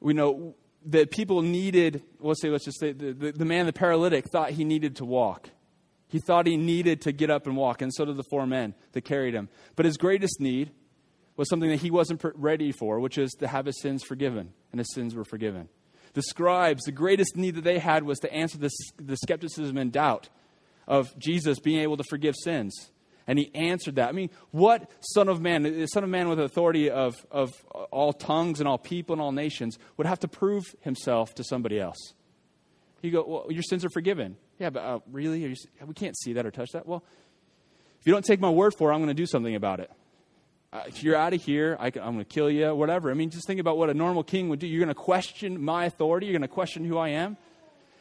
we 0.00 0.12
know 0.12 0.54
that 0.86 1.10
people 1.10 1.40
needed, 1.42 2.02
let's 2.20 2.42
say, 2.42 2.50
let's 2.50 2.64
just 2.64 2.78
say, 2.78 2.92
the, 2.92 3.12
the, 3.12 3.32
the 3.32 3.44
man, 3.44 3.66
the 3.66 3.72
paralytic, 3.72 4.28
thought 4.28 4.50
he 4.50 4.64
needed 4.64 4.96
to 4.96 5.04
walk. 5.04 5.48
He 6.08 6.18
thought 6.18 6.46
he 6.46 6.56
needed 6.56 7.00
to 7.02 7.12
get 7.12 7.30
up 7.30 7.46
and 7.46 7.56
walk, 7.56 7.82
and 7.82 7.92
so 7.92 8.04
did 8.04 8.16
the 8.16 8.24
four 8.24 8.46
men 8.46 8.74
that 8.92 9.02
carried 9.02 9.34
him. 9.34 9.48
But 9.76 9.86
his 9.86 9.96
greatest 9.96 10.40
need 10.40 10.70
was 11.36 11.48
something 11.48 11.70
that 11.70 11.80
he 11.80 11.90
wasn't 11.90 12.22
ready 12.34 12.70
for, 12.70 13.00
which 13.00 13.18
is 13.18 13.32
to 13.40 13.48
have 13.48 13.66
his 13.66 13.80
sins 13.80 14.04
forgiven, 14.04 14.52
and 14.70 14.78
his 14.78 14.92
sins 14.94 15.14
were 15.14 15.24
forgiven. 15.24 15.68
The 16.12 16.22
scribes, 16.22 16.84
the 16.84 16.92
greatest 16.92 17.36
need 17.36 17.56
that 17.56 17.64
they 17.64 17.78
had 17.78 18.04
was 18.04 18.20
to 18.20 18.32
answer 18.32 18.58
this, 18.58 18.74
the 18.96 19.16
skepticism 19.16 19.76
and 19.76 19.90
doubt 19.90 20.28
of 20.86 21.18
Jesus 21.18 21.58
being 21.58 21.80
able 21.80 21.96
to 21.96 22.04
forgive 22.04 22.34
sins. 22.36 22.92
And 23.26 23.38
he 23.38 23.50
answered 23.54 23.96
that. 23.96 24.08
I 24.08 24.12
mean, 24.12 24.30
what 24.50 24.90
Son 25.00 25.28
of 25.28 25.40
Man, 25.40 25.62
the 25.62 25.86
Son 25.86 26.04
of 26.04 26.10
Man 26.10 26.28
with 26.28 26.38
authority 26.38 26.90
of, 26.90 27.14
of 27.30 27.50
all 27.90 28.12
tongues 28.12 28.60
and 28.60 28.68
all 28.68 28.76
people 28.76 29.14
and 29.14 29.22
all 29.22 29.32
nations, 29.32 29.78
would 29.96 30.06
have 30.06 30.20
to 30.20 30.28
prove 30.28 30.64
himself 30.80 31.34
to 31.36 31.44
somebody 31.44 31.80
else? 31.80 32.12
He 33.00 33.10
go, 33.10 33.24
well, 33.26 33.46
your 33.50 33.62
sins 33.62 33.84
are 33.84 33.90
forgiven. 33.90 34.36
Yeah, 34.58 34.70
but 34.70 34.80
uh, 34.80 34.98
really? 35.10 35.42
You, 35.42 35.54
we 35.86 35.94
can't 35.94 36.16
see 36.18 36.34
that 36.34 36.46
or 36.46 36.50
touch 36.50 36.70
that. 36.72 36.86
Well, 36.86 37.02
if 38.00 38.06
you 38.06 38.12
don't 38.12 38.24
take 38.24 38.40
my 38.40 38.50
word 38.50 38.74
for 38.76 38.90
it, 38.90 38.94
I'm 38.94 39.00
going 39.00 39.08
to 39.08 39.14
do 39.14 39.26
something 39.26 39.54
about 39.54 39.80
it. 39.80 39.90
Uh, 40.72 40.82
if 40.86 41.02
you're 41.02 41.16
out 41.16 41.32
of 41.32 41.42
here, 41.42 41.76
I 41.80 41.86
am 41.86 41.92
going 41.92 42.18
to 42.18 42.24
kill 42.24 42.50
you, 42.50 42.74
whatever. 42.74 43.10
I 43.10 43.14
mean, 43.14 43.30
just 43.30 43.46
think 43.46 43.60
about 43.60 43.78
what 43.78 43.88
a 43.88 43.94
normal 43.94 44.22
king 44.22 44.48
would 44.50 44.58
do. 44.58 44.66
You're 44.66 44.84
going 44.84 44.88
to 44.88 44.94
question 44.94 45.62
my 45.62 45.86
authority. 45.86 46.26
You're 46.26 46.34
going 46.34 46.42
to 46.42 46.48
question 46.48 46.84
who 46.84 46.98
I 46.98 47.10
am. 47.10 47.36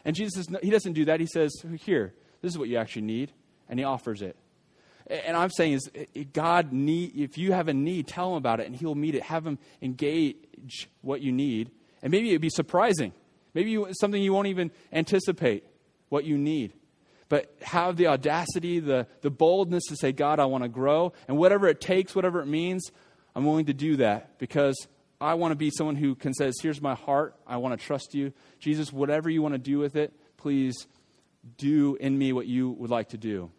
And 0.03 0.15
Jesus, 0.15 0.47
he 0.61 0.69
doesn't 0.69 0.93
do 0.93 1.05
that. 1.05 1.19
He 1.19 1.27
says, 1.27 1.53
here, 1.85 2.13
this 2.41 2.51
is 2.51 2.57
what 2.57 2.67
you 2.67 2.77
actually 2.77 3.03
need. 3.03 3.31
And 3.69 3.79
he 3.79 3.85
offers 3.85 4.21
it. 4.21 4.35
And 5.07 5.35
I'm 5.35 5.49
saying 5.49 5.73
is 5.73 5.89
eh, 5.93 6.05
eh, 6.15 6.23
God 6.31 6.71
need 6.71 7.15
if 7.15 7.37
you 7.37 7.51
have 7.51 7.67
a 7.67 7.73
need, 7.73 8.07
tell 8.07 8.31
him 8.31 8.37
about 8.37 8.59
it 8.59 8.67
and 8.67 8.75
he'll 8.75 8.95
meet 8.95 9.15
it. 9.15 9.23
Have 9.23 9.45
him 9.45 9.59
engage 9.81 10.89
what 11.01 11.21
you 11.21 11.31
need. 11.31 11.71
And 12.01 12.11
maybe 12.11 12.29
it'd 12.29 12.41
be 12.41 12.49
surprising. 12.49 13.13
Maybe 13.53 13.71
you, 13.71 13.87
something 13.99 14.21
you 14.21 14.33
won't 14.33 14.47
even 14.47 14.71
anticipate 14.91 15.65
what 16.09 16.25
you 16.25 16.37
need. 16.37 16.73
But 17.29 17.55
have 17.61 17.97
the 17.97 18.07
audacity, 18.07 18.79
the, 18.79 19.07
the 19.21 19.29
boldness 19.29 19.83
to 19.87 19.95
say, 19.95 20.11
God, 20.11 20.39
I 20.39 20.45
want 20.45 20.63
to 20.63 20.69
grow. 20.69 21.13
And 21.27 21.37
whatever 21.37 21.67
it 21.67 21.81
takes, 21.81 22.15
whatever 22.15 22.41
it 22.41 22.45
means, 22.45 22.91
I'm 23.35 23.45
willing 23.45 23.65
to 23.65 23.73
do 23.73 23.95
that 23.97 24.37
because 24.37 24.75
I 25.19 25.35
want 25.35 25.51
to 25.51 25.55
be 25.55 25.71
someone 25.71 25.95
who 25.95 26.15
can 26.15 26.33
says, 26.33 26.55
here's 26.61 26.81
my 26.81 26.95
heart. 26.95 27.35
I 27.47 27.57
want 27.57 27.79
to 27.79 27.83
trust 27.83 28.13
you. 28.13 28.33
Jesus, 28.59 28.91
whatever 28.91 29.29
you 29.29 29.41
want 29.41 29.53
to 29.53 29.59
do 29.59 29.79
with 29.79 29.95
it, 29.95 30.13
please 30.37 30.87
do 31.57 31.95
in 31.99 32.17
me 32.17 32.33
what 32.33 32.45
you 32.45 32.71
would 32.71 32.89
like 32.89 33.09
to 33.09 33.17
do. 33.17 33.49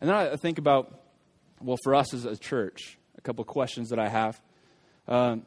And 0.00 0.08
then 0.08 0.16
I 0.16 0.36
think 0.36 0.58
about, 0.58 1.00
well, 1.60 1.76
for 1.82 1.94
us 1.94 2.14
as 2.14 2.24
a 2.24 2.36
church, 2.36 2.98
a 3.18 3.20
couple 3.20 3.44
questions 3.44 3.90
that 3.90 3.98
I 3.98 4.08
have. 4.08 4.40
Um, 5.06 5.44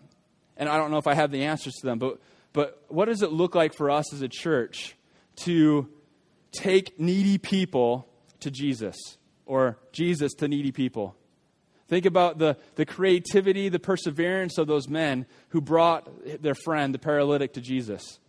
and 0.58 0.70
I 0.70 0.78
don't 0.78 0.92
know 0.92 0.98
if 0.98 1.08
I 1.08 1.16
have 1.16 1.32
the 1.32 1.46
answers 1.46 1.74
to 1.82 1.88
them, 1.88 1.98
but, 1.98 2.20
but 2.54 2.84
what 2.88 3.06
does 3.06 3.22
it 3.22 3.32
look 3.32 3.56
like 3.56 3.74
for 3.74 3.90
us 3.90 4.14
as 4.14 4.22
a 4.22 4.28
church 4.28 4.96
to 5.38 5.90
take 6.52 7.00
needy 7.00 7.38
people 7.38 8.08
to 8.42 8.52
Jesus 8.52 8.96
or 9.46 9.80
Jesus 9.92 10.34
to 10.36 10.48
needy 10.48 10.72
people? 10.72 11.16
Think 11.88 12.06
about 12.06 12.38
the, 12.38 12.58
the 12.76 12.86
creativity, 12.86 13.70
the 13.70 13.80
perseverance 13.80 14.58
of 14.58 14.68
those 14.68 14.88
men 14.88 15.26
who 15.50 15.62
brought 15.62 16.42
their 16.42 16.56
friend, 16.56 16.94
the 16.94 17.00
paralytic, 17.00 17.54
to 17.54 17.62
Jesus. 17.62 18.20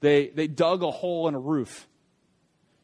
They, 0.00 0.28
they 0.28 0.46
dug 0.46 0.82
a 0.82 0.90
hole 0.90 1.28
in 1.28 1.34
a 1.34 1.38
roof 1.38 1.86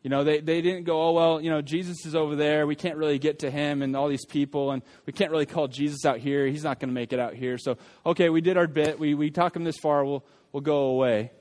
you 0.02 0.11
know, 0.11 0.22
they, 0.22 0.40
they 0.40 0.62
didn't 0.62 0.84
go, 0.84 1.08
oh, 1.08 1.12
well, 1.12 1.40
you 1.40 1.50
know, 1.50 1.61
Jesus 1.61 2.06
is 2.06 2.14
over 2.14 2.37
there. 2.37 2.66
We 2.66 2.76
can't 2.76 2.96
really 2.96 3.18
get 3.18 3.40
to 3.40 3.50
him 3.50 3.82
and 3.82 3.96
all 3.96 4.08
these 4.08 4.24
people, 4.24 4.70
and 4.70 4.82
we 5.06 5.12
can't 5.12 5.30
really 5.30 5.46
call 5.46 5.66
Jesus 5.66 6.04
out 6.04 6.18
here. 6.18 6.46
He's 6.46 6.62
not 6.62 6.78
going 6.78 6.88
to 6.88 6.94
make 6.94 7.12
it 7.12 7.18
out 7.18 7.34
here. 7.34 7.58
So, 7.58 7.78
okay, 8.06 8.28
we 8.28 8.40
did 8.40 8.56
our 8.56 8.68
bit. 8.68 8.98
We, 8.98 9.14
we 9.14 9.30
talk 9.30 9.56
him 9.56 9.64
this 9.64 9.76
far. 9.76 10.04
We'll, 10.04 10.24
we'll 10.52 10.61
go 10.61 10.84
away. 10.87 11.32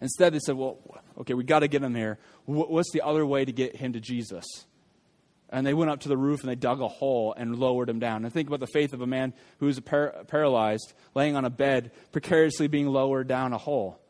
Instead, 0.00 0.32
they 0.32 0.38
said, 0.38 0.56
well, 0.56 0.78
okay, 1.18 1.34
we 1.34 1.42
got 1.42 1.60
to 1.60 1.68
get 1.68 1.82
him 1.82 1.94
here. 1.94 2.18
What's 2.44 2.92
the 2.92 3.02
other 3.02 3.26
way 3.26 3.44
to 3.44 3.52
get 3.52 3.74
him 3.74 3.94
to 3.94 4.00
Jesus? 4.00 4.44
And 5.48 5.66
they 5.66 5.74
went 5.74 5.90
up 5.90 6.00
to 6.00 6.08
the 6.08 6.16
roof 6.16 6.40
and 6.40 6.50
they 6.50 6.56
dug 6.56 6.80
a 6.80 6.88
hole 6.88 7.34
and 7.36 7.56
lowered 7.56 7.88
him 7.88 7.98
down. 7.98 8.24
And 8.24 8.32
think 8.32 8.48
about 8.48 8.60
the 8.60 8.66
faith 8.66 8.92
of 8.92 9.00
a 9.00 9.06
man 9.06 9.32
who 9.58 9.68
is 9.68 9.78
par- 9.80 10.24
paralyzed, 10.28 10.92
laying 11.14 11.34
on 11.34 11.44
a 11.44 11.50
bed, 11.50 11.92
precariously 12.12 12.68
being 12.68 12.88
lowered 12.88 13.28
down 13.28 13.52
a 13.52 13.58
hole. 13.58 14.00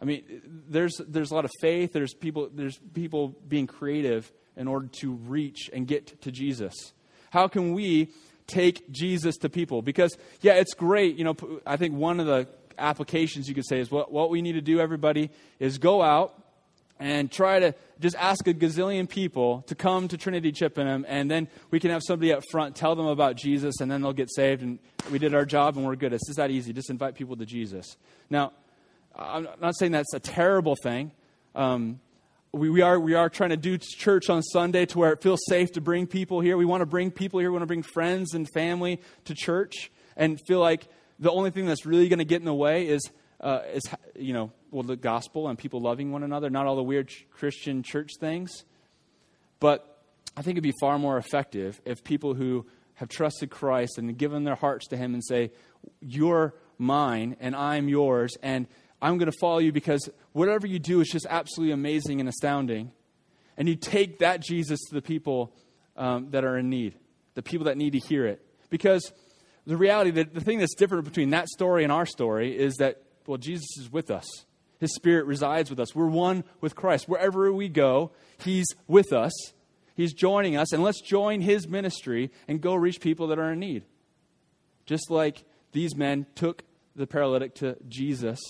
I 0.00 0.04
mean, 0.04 0.22
there's, 0.68 1.00
there's 1.08 1.30
a 1.30 1.34
lot 1.34 1.44
of 1.44 1.50
faith. 1.60 1.92
There's 1.92 2.14
people, 2.14 2.48
there's 2.52 2.78
people 2.94 3.34
being 3.48 3.66
creative 3.66 4.30
in 4.56 4.68
order 4.68 4.86
to 5.00 5.12
reach 5.12 5.70
and 5.72 5.86
get 5.86 6.20
to 6.22 6.30
Jesus. 6.30 6.92
How 7.30 7.48
can 7.48 7.72
we 7.74 8.12
take 8.46 8.90
Jesus 8.90 9.36
to 9.38 9.48
people? 9.48 9.82
Because, 9.82 10.16
yeah, 10.40 10.54
it's 10.54 10.74
great. 10.74 11.16
You 11.16 11.24
know, 11.24 11.36
I 11.66 11.76
think 11.76 11.94
one 11.94 12.20
of 12.20 12.26
the 12.26 12.48
applications 12.78 13.48
you 13.48 13.54
could 13.54 13.66
say 13.66 13.80
is 13.80 13.90
what, 13.90 14.12
what 14.12 14.30
we 14.30 14.40
need 14.40 14.52
to 14.52 14.60
do, 14.60 14.80
everybody, 14.80 15.30
is 15.58 15.78
go 15.78 16.02
out 16.02 16.42
and 17.00 17.30
try 17.30 17.60
to 17.60 17.74
just 18.00 18.16
ask 18.16 18.46
a 18.48 18.54
gazillion 18.54 19.08
people 19.08 19.62
to 19.68 19.74
come 19.74 20.08
to 20.08 20.16
Trinity 20.16 20.50
Chippenham, 20.50 21.04
and 21.08 21.30
then 21.30 21.48
we 21.70 21.78
can 21.78 21.90
have 21.90 22.02
somebody 22.04 22.32
up 22.32 22.42
front 22.50 22.74
tell 22.74 22.96
them 22.96 23.06
about 23.06 23.36
Jesus, 23.36 23.80
and 23.80 23.90
then 23.90 24.02
they'll 24.02 24.12
get 24.12 24.30
saved, 24.34 24.62
and 24.62 24.78
we 25.10 25.18
did 25.18 25.34
our 25.34 25.44
job, 25.44 25.76
and 25.76 25.86
we're 25.86 25.96
good. 25.96 26.12
It's 26.12 26.26
just 26.26 26.38
that 26.38 26.50
easy. 26.50 26.72
Just 26.72 26.90
invite 26.90 27.14
people 27.14 27.36
to 27.36 27.46
Jesus. 27.46 27.96
Now, 28.30 28.52
I'm 29.18 29.48
not 29.60 29.76
saying 29.76 29.92
that's 29.92 30.14
a 30.14 30.20
terrible 30.20 30.76
thing. 30.76 31.10
Um, 31.54 32.00
we, 32.52 32.70
we, 32.70 32.82
are, 32.82 32.98
we 32.98 33.14
are 33.14 33.28
trying 33.28 33.50
to 33.50 33.56
do 33.56 33.76
church 33.76 34.30
on 34.30 34.42
Sunday 34.42 34.86
to 34.86 34.98
where 34.98 35.12
it 35.12 35.22
feels 35.22 35.40
safe 35.48 35.72
to 35.72 35.80
bring 35.80 36.06
people 36.06 36.40
here. 36.40 36.56
We 36.56 36.64
want 36.64 36.82
to 36.82 36.86
bring 36.86 37.10
people 37.10 37.40
here. 37.40 37.50
We 37.50 37.54
want 37.54 37.62
to 37.62 37.66
bring 37.66 37.82
friends 37.82 38.34
and 38.34 38.48
family 38.54 39.00
to 39.24 39.34
church 39.34 39.90
and 40.16 40.40
feel 40.46 40.60
like 40.60 40.86
the 41.18 41.30
only 41.30 41.50
thing 41.50 41.66
that's 41.66 41.84
really 41.84 42.08
going 42.08 42.20
to 42.20 42.24
get 42.24 42.40
in 42.40 42.44
the 42.44 42.54
way 42.54 42.86
is, 42.86 43.02
uh, 43.40 43.60
is 43.72 43.82
you 44.16 44.32
know, 44.32 44.52
well, 44.70 44.84
the 44.84 44.96
gospel 44.96 45.48
and 45.48 45.58
people 45.58 45.80
loving 45.80 46.12
one 46.12 46.22
another, 46.22 46.48
not 46.48 46.66
all 46.66 46.76
the 46.76 46.82
weird 46.82 47.10
Christian 47.30 47.82
church 47.82 48.12
things. 48.20 48.64
But 49.58 50.00
I 50.36 50.42
think 50.42 50.54
it'd 50.54 50.62
be 50.62 50.74
far 50.80 50.98
more 50.98 51.18
effective 51.18 51.80
if 51.84 52.04
people 52.04 52.34
who 52.34 52.66
have 52.94 53.08
trusted 53.08 53.50
Christ 53.50 53.98
and 53.98 54.16
given 54.16 54.44
their 54.44 54.54
hearts 54.54 54.86
to 54.88 54.96
Him 54.96 55.14
and 55.14 55.24
say, 55.24 55.50
You're 56.00 56.54
mine 56.78 57.36
and 57.40 57.56
I'm 57.56 57.88
yours. 57.88 58.36
And 58.42 58.68
I'm 59.00 59.18
going 59.18 59.30
to 59.30 59.38
follow 59.38 59.58
you 59.58 59.72
because 59.72 60.08
whatever 60.32 60.66
you 60.66 60.78
do 60.78 61.00
is 61.00 61.08
just 61.08 61.26
absolutely 61.28 61.72
amazing 61.72 62.20
and 62.20 62.28
astounding. 62.28 62.92
And 63.56 63.68
you 63.68 63.76
take 63.76 64.18
that 64.18 64.40
Jesus 64.40 64.80
to 64.88 64.94
the 64.94 65.02
people 65.02 65.52
um, 65.96 66.30
that 66.30 66.44
are 66.44 66.56
in 66.56 66.68
need, 66.68 66.94
the 67.34 67.42
people 67.42 67.66
that 67.66 67.76
need 67.76 67.92
to 67.92 67.98
hear 67.98 68.26
it. 68.26 68.44
Because 68.70 69.12
the 69.66 69.76
reality, 69.76 70.10
that 70.12 70.34
the 70.34 70.40
thing 70.40 70.58
that's 70.58 70.74
different 70.74 71.04
between 71.04 71.30
that 71.30 71.48
story 71.48 71.84
and 71.84 71.92
our 71.92 72.06
story 72.06 72.56
is 72.56 72.76
that, 72.76 73.02
well, 73.26 73.38
Jesus 73.38 73.66
is 73.78 73.92
with 73.92 74.10
us. 74.10 74.26
His 74.80 74.94
Spirit 74.94 75.26
resides 75.26 75.70
with 75.70 75.80
us. 75.80 75.94
We're 75.94 76.06
one 76.06 76.44
with 76.60 76.76
Christ. 76.76 77.08
Wherever 77.08 77.52
we 77.52 77.68
go, 77.68 78.12
He's 78.38 78.66
with 78.86 79.12
us. 79.12 79.32
He's 79.94 80.12
joining 80.12 80.56
us. 80.56 80.72
And 80.72 80.84
let's 80.84 81.00
join 81.00 81.40
His 81.40 81.66
ministry 81.68 82.30
and 82.46 82.60
go 82.60 82.74
reach 82.74 83.00
people 83.00 83.26
that 83.28 83.38
are 83.38 83.52
in 83.52 83.58
need. 83.58 83.84
Just 84.86 85.10
like 85.10 85.44
these 85.72 85.96
men 85.96 86.26
took 86.34 86.62
the 86.94 87.06
paralytic 87.06 87.54
to 87.56 87.76
Jesus 87.88 88.40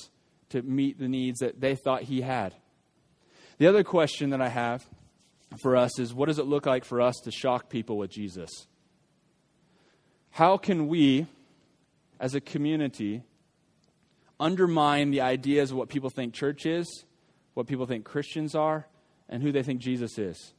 to 0.50 0.62
meet 0.62 0.98
the 0.98 1.08
needs 1.08 1.40
that 1.40 1.60
they 1.60 1.74
thought 1.74 2.02
he 2.02 2.20
had. 2.20 2.54
The 3.58 3.66
other 3.66 3.84
question 3.84 4.30
that 4.30 4.40
I 4.40 4.48
have 4.48 4.86
for 5.60 5.76
us 5.76 5.98
is 5.98 6.14
what 6.14 6.26
does 6.26 6.38
it 6.38 6.46
look 6.46 6.66
like 6.66 6.84
for 6.84 7.00
us 7.00 7.16
to 7.24 7.30
shock 7.30 7.68
people 7.68 7.96
with 7.96 8.10
Jesus? 8.10 8.50
How 10.30 10.56
can 10.56 10.88
we, 10.88 11.26
as 12.20 12.34
a 12.34 12.40
community, 12.40 13.22
undermine 14.38 15.10
the 15.10 15.20
ideas 15.20 15.70
of 15.70 15.76
what 15.76 15.88
people 15.88 16.10
think 16.10 16.34
church 16.34 16.66
is, 16.66 17.04
what 17.54 17.66
people 17.66 17.86
think 17.86 18.04
Christians 18.04 18.54
are, 18.54 18.86
and 19.28 19.42
who 19.42 19.50
they 19.50 19.62
think 19.62 19.80
Jesus 19.80 20.18
is? 20.18 20.52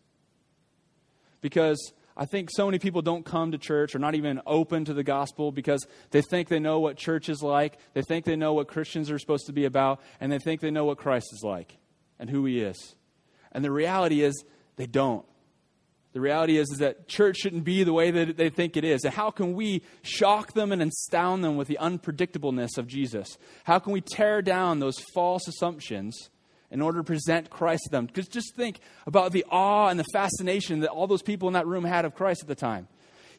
Because 1.42 1.94
I 2.20 2.26
think 2.26 2.50
so 2.52 2.66
many 2.66 2.80
people 2.80 3.02
don't 3.02 3.24
come 3.24 3.54
to 3.54 3.58
church 3.58 3.96
or 3.96 4.00
not 4.00 4.14
even 4.14 4.42
open 4.46 4.84
to 4.84 4.94
the 4.94 5.06
gospel 5.06 5.54
because 5.54 5.88
they 6.12 6.22
think 6.22 6.50
they 6.50 6.60
know 6.60 6.82
what 6.82 6.98
church 6.98 7.30
is 7.30 7.42
like, 7.42 7.78
they 7.94 8.02
think 8.02 8.26
they 8.26 8.36
know 8.36 8.54
what 8.54 8.68
Christians 8.68 9.10
are 9.10 9.18
supposed 9.18 9.46
to 9.46 9.54
be 9.54 9.64
about, 9.64 10.02
and 10.20 10.30
they 10.30 10.38
think 10.38 10.60
they 10.60 10.70
know 10.70 10.84
what 10.84 10.98
Christ 10.98 11.28
is 11.32 11.44
like 11.46 11.78
and 12.20 12.30
who 12.30 12.44
he 12.44 12.60
is. 12.60 12.96
And 13.54 13.64
the 13.64 13.72
reality 13.72 14.22
is, 14.22 14.44
they 14.76 14.86
don't. 14.86 15.26
The 16.12 16.20
reality 16.20 16.58
is, 16.58 16.70
is 16.72 16.80
that 16.80 17.08
church 17.08 17.38
shouldn't 17.38 17.64
be 17.64 17.86
the 17.86 17.94
way 17.94 18.12
that 18.12 18.36
they 18.36 18.50
think 18.50 18.76
it 18.76 18.84
is. 18.84 19.06
And 19.06 19.14
how 19.14 19.32
can 19.32 19.54
we 19.54 19.82
shock 20.02 20.52
them 20.52 20.74
and 20.74 20.82
astound 20.82 21.42
them 21.42 21.56
with 21.56 21.70
the 21.70 21.78
unpredictableness 21.80 22.78
of 22.78 22.86
Jesus? 22.86 23.38
How 23.64 23.80
can 23.80 23.94
we 23.94 24.02
tear 24.02 24.42
down 24.42 24.80
those 24.80 25.00
false 25.14 25.48
assumptions 25.48 26.30
in 26.72 26.82
order 26.82 27.00
to 27.00 27.04
present 27.04 27.50
Christ 27.50 27.84
to 27.86 27.90
them. 27.90 28.06
Because 28.06 28.28
just 28.28 28.56
think 28.56 28.80
about 29.06 29.32
the 29.32 29.46
awe 29.50 29.88
and 29.88 30.00
the 30.00 30.06
fascination 30.14 30.82
that 30.82 30.90
all 30.90 31.08
those 31.08 31.22
people 31.22 31.48
in 31.48 31.54
that 31.54 31.68
room 31.68 31.84
had 31.84 32.06
of 32.06 32.16
Christ 32.16 32.42
at 32.42 32.48
the 32.48 32.56
time. 32.56 32.88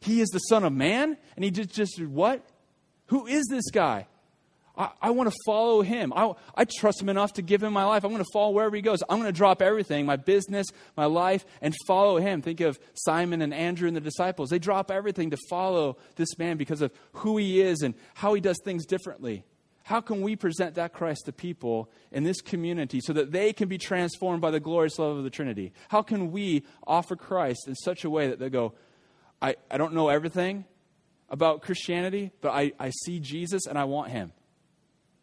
He 0.01 0.19
is 0.19 0.29
the 0.29 0.39
Son 0.39 0.63
of 0.63 0.73
Man, 0.73 1.17
and 1.35 1.45
he 1.45 1.51
just, 1.51 1.69
just 1.69 2.01
what? 2.01 2.43
Who 3.07 3.27
is 3.27 3.45
this 3.49 3.69
guy? 3.71 4.07
I, 4.75 4.89
I 5.01 5.09
want 5.11 5.29
to 5.29 5.35
follow 5.45 5.81
him. 5.81 6.13
I, 6.15 6.33
I 6.55 6.65
trust 6.65 7.01
him 7.01 7.09
enough 7.09 7.33
to 7.33 7.41
give 7.41 7.61
him 7.61 7.73
my 7.73 7.85
life. 7.85 8.03
I'm 8.03 8.11
going 8.11 8.23
to 8.23 8.29
follow 8.33 8.51
wherever 8.51 8.75
he 8.75 8.81
goes. 8.81 9.03
I'm 9.09 9.19
going 9.19 9.31
to 9.31 9.37
drop 9.37 9.61
everything, 9.61 10.05
my 10.05 10.15
business, 10.15 10.67
my 10.97 11.05
life, 11.05 11.45
and 11.61 11.75
follow 11.87 12.17
him. 12.17 12.41
Think 12.41 12.61
of 12.61 12.79
Simon 12.93 13.41
and 13.41 13.53
Andrew 13.53 13.87
and 13.87 13.95
the 13.95 14.01
disciples. 14.01 14.49
They 14.49 14.59
drop 14.59 14.89
everything 14.89 15.31
to 15.31 15.37
follow 15.49 15.97
this 16.15 16.37
man 16.37 16.57
because 16.57 16.81
of 16.81 16.91
who 17.13 17.37
he 17.37 17.61
is 17.61 17.81
and 17.81 17.93
how 18.15 18.33
he 18.33 18.41
does 18.41 18.59
things 18.63 18.85
differently. 18.85 19.43
How 19.83 20.01
can 20.01 20.21
we 20.21 20.35
present 20.35 20.75
that 20.75 20.93
Christ 20.93 21.25
to 21.25 21.31
people 21.31 21.89
in 22.11 22.23
this 22.23 22.41
community 22.41 22.99
so 23.01 23.13
that 23.13 23.31
they 23.31 23.51
can 23.53 23.67
be 23.67 23.77
transformed 23.77 24.41
by 24.41 24.51
the 24.51 24.59
glorious 24.59 24.99
love 24.99 25.17
of 25.17 25.23
the 25.23 25.29
Trinity? 25.29 25.73
How 25.89 26.01
can 26.01 26.31
we 26.31 26.63
offer 26.85 27.15
Christ 27.15 27.67
in 27.67 27.75
such 27.75 28.03
a 28.03 28.09
way 28.09 28.27
that 28.27 28.39
they 28.39 28.49
go, 28.49 28.73
I, 29.41 29.55
I 29.69 29.77
don't 29.77 29.93
know 29.93 30.09
everything 30.09 30.65
about 31.29 31.61
Christianity, 31.61 32.31
but 32.41 32.49
I, 32.49 32.73
I 32.79 32.91
see 33.03 33.19
Jesus 33.19 33.65
and 33.65 33.77
I 33.77 33.85
want 33.85 34.11
him? 34.11 34.33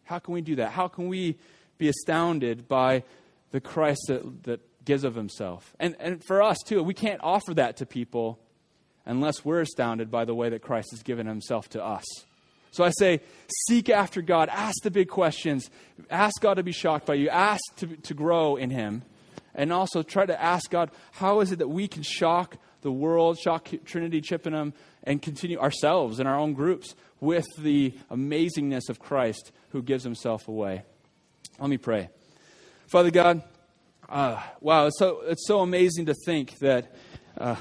How 0.05 0.19
can 0.19 0.35
we 0.35 0.41
do 0.41 0.57
that? 0.57 0.73
How 0.73 0.89
can 0.89 1.09
we 1.09 1.39
be 1.77 1.89
astounded 1.89 2.67
by 2.67 3.05
the 3.53 3.61
Christ 3.61 4.01
that, 4.09 4.43
that 4.45 4.85
gives 4.85 5.05
of 5.05 5.15
himself? 5.15 5.77
And, 5.79 5.95
and 6.01 6.25
for 6.25 6.43
us, 6.43 6.59
too, 6.65 6.83
we 6.83 6.95
can't 6.95 7.21
offer 7.23 7.55
that 7.55 7.77
to 7.77 7.87
people 7.87 8.41
unless 9.05 9.45
we're 9.45 9.61
astounded 9.61 10.11
by 10.11 10.25
the 10.25 10.35
way 10.35 10.49
that 10.49 10.63
Christ 10.63 10.89
has 10.91 11.03
given 11.03 11.27
himself 11.27 11.69
to 11.71 11.85
us. 11.85 12.05
So 12.71 12.85
I 12.85 12.91
say, 12.91 13.21
seek 13.67 13.89
after 13.89 14.23
God, 14.23 14.49
ask 14.51 14.83
the 14.83 14.91
big 14.91 15.09
questions, 15.09 15.71
ask 16.11 16.41
God 16.41 16.55
to 16.55 16.63
be 16.63 16.73
shocked 16.73 17.07
by 17.07 17.15
you, 17.15 17.29
ask 17.29 17.63
to, 17.77 17.87
to 17.97 18.15
grow 18.15 18.57
in 18.57 18.71
Him, 18.71 19.03
and 19.55 19.73
also 19.73 20.03
try 20.03 20.27
to 20.27 20.41
ask 20.41 20.71
God, 20.71 20.91
how 21.13 21.41
is 21.41 21.53
it 21.53 21.59
that 21.59 21.69
we 21.69 21.89
can 21.89 22.03
shock 22.03 22.57
the 22.83 22.93
world, 22.93 23.39
shock 23.39 23.69
Trinity 23.85 24.21
Chippenham, 24.21 24.73
and 25.03 25.21
continue 25.21 25.59
ourselves 25.59 26.21
in 26.21 26.27
our 26.27 26.39
own 26.39 26.53
groups 26.53 26.95
with 27.21 27.47
the 27.59 27.95
amazingness 28.11 28.89
of 28.89 28.99
Christ 28.99 29.51
who 29.71 29.83
gives 29.83 30.05
Himself 30.05 30.47
away? 30.47 30.83
Let 31.59 31.71
me 31.71 31.79
pray. 31.79 32.11
Father 32.87 33.11
God, 33.11 33.43
uh, 34.09 34.41
wow, 34.61 34.87
it's 34.87 34.99
so, 34.99 35.23
it's 35.27 35.47
so 35.47 35.61
amazing 35.61 36.07
to 36.07 36.15
think 36.25 36.59
that 36.61 36.95
uh, 37.37 37.57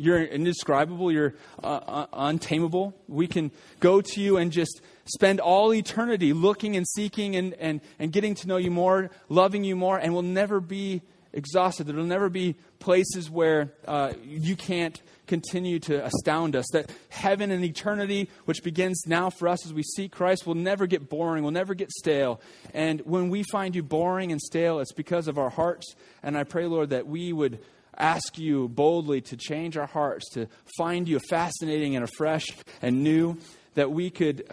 you're 0.00 0.22
indescribable. 0.22 1.12
You're 1.12 1.34
uh, 1.62 1.66
uh, 1.66 2.06
untamable. 2.12 2.94
We 3.06 3.26
can 3.26 3.50
go 3.80 4.00
to 4.00 4.20
you 4.20 4.38
and 4.38 4.50
just 4.50 4.80
spend 5.04 5.40
all 5.40 5.74
eternity 5.74 6.32
looking 6.32 6.74
and 6.74 6.88
seeking 6.88 7.36
and, 7.36 7.52
and, 7.54 7.82
and 7.98 8.10
getting 8.10 8.34
to 8.36 8.48
know 8.48 8.56
you 8.56 8.70
more, 8.70 9.10
loving 9.28 9.62
you 9.62 9.76
more, 9.76 9.98
and 9.98 10.14
we'll 10.14 10.22
never 10.22 10.60
be 10.60 11.02
exhausted. 11.34 11.86
There 11.86 11.96
will 11.96 12.04
never 12.04 12.30
be 12.30 12.56
places 12.78 13.30
where 13.30 13.74
uh, 13.86 14.14
you 14.24 14.56
can't 14.56 15.00
continue 15.26 15.78
to 15.80 16.04
astound 16.04 16.56
us. 16.56 16.66
That 16.72 16.90
heaven 17.10 17.50
and 17.50 17.62
eternity, 17.62 18.30
which 18.46 18.64
begins 18.64 19.04
now 19.06 19.28
for 19.28 19.48
us 19.48 19.66
as 19.66 19.74
we 19.74 19.82
seek 19.82 20.12
Christ, 20.12 20.46
will 20.46 20.54
never 20.54 20.86
get 20.86 21.10
boring, 21.10 21.44
will 21.44 21.50
never 21.50 21.74
get 21.74 21.90
stale. 21.90 22.40
And 22.72 23.00
when 23.02 23.28
we 23.28 23.42
find 23.42 23.76
you 23.76 23.82
boring 23.82 24.32
and 24.32 24.40
stale, 24.40 24.80
it's 24.80 24.92
because 24.92 25.28
of 25.28 25.36
our 25.36 25.50
hearts. 25.50 25.94
And 26.22 26.38
I 26.38 26.44
pray, 26.44 26.64
Lord, 26.64 26.90
that 26.90 27.06
we 27.06 27.34
would 27.34 27.60
ask 28.00 28.38
you 28.38 28.68
boldly 28.68 29.20
to 29.22 29.36
change 29.36 29.76
our 29.76 29.86
hearts, 29.86 30.28
to 30.30 30.46
find 30.78 31.08
you 31.08 31.18
fascinating 31.28 31.96
and 31.96 32.04
afresh 32.04 32.46
and 32.82 33.02
new, 33.02 33.36
that 33.74 33.90
we 33.90 34.10
could 34.10 34.48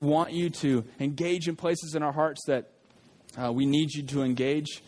want 0.00 0.32
you 0.32 0.50
to 0.50 0.84
engage 0.98 1.48
in 1.48 1.56
places 1.56 1.94
in 1.94 2.02
our 2.02 2.12
hearts 2.12 2.40
that 2.46 2.70
uh, 3.40 3.52
we 3.52 3.66
need 3.66 3.92
you 3.92 4.02
to 4.02 4.22
engage. 4.22 4.82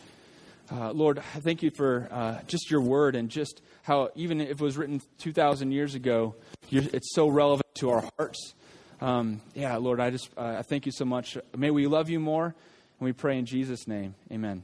Uh, 0.71 0.91
Lord, 0.91 1.19
I 1.19 1.39
thank 1.39 1.61
you 1.61 1.71
for 1.75 2.07
uh, 2.11 2.39
just 2.47 2.71
your 2.71 2.81
word 2.81 3.15
and 3.15 3.29
just 3.29 3.61
how, 3.83 4.09
even 4.15 4.41
if 4.41 4.51
it 4.51 4.61
was 4.61 4.77
written 4.77 5.01
2,000 5.19 5.71
years 5.71 5.93
ago, 5.93 6.35
it's 6.71 7.13
so 7.13 7.27
relevant 7.27 7.67
to 7.75 7.91
our 7.91 8.03
hearts. 8.17 8.53
Um, 9.01 9.41
yeah, 9.53 9.75
Lord, 9.77 9.99
I 9.99 10.09
just 10.09 10.29
uh, 10.37 10.55
I 10.59 10.61
thank 10.61 10.85
you 10.85 10.91
so 10.91 11.03
much. 11.03 11.37
May 11.55 11.71
we 11.71 11.87
love 11.87 12.09
you 12.09 12.19
more, 12.19 12.45
and 12.45 12.55
we 12.99 13.11
pray 13.11 13.37
in 13.37 13.45
Jesus' 13.45 13.87
name. 13.87 14.15
Amen. 14.31 14.63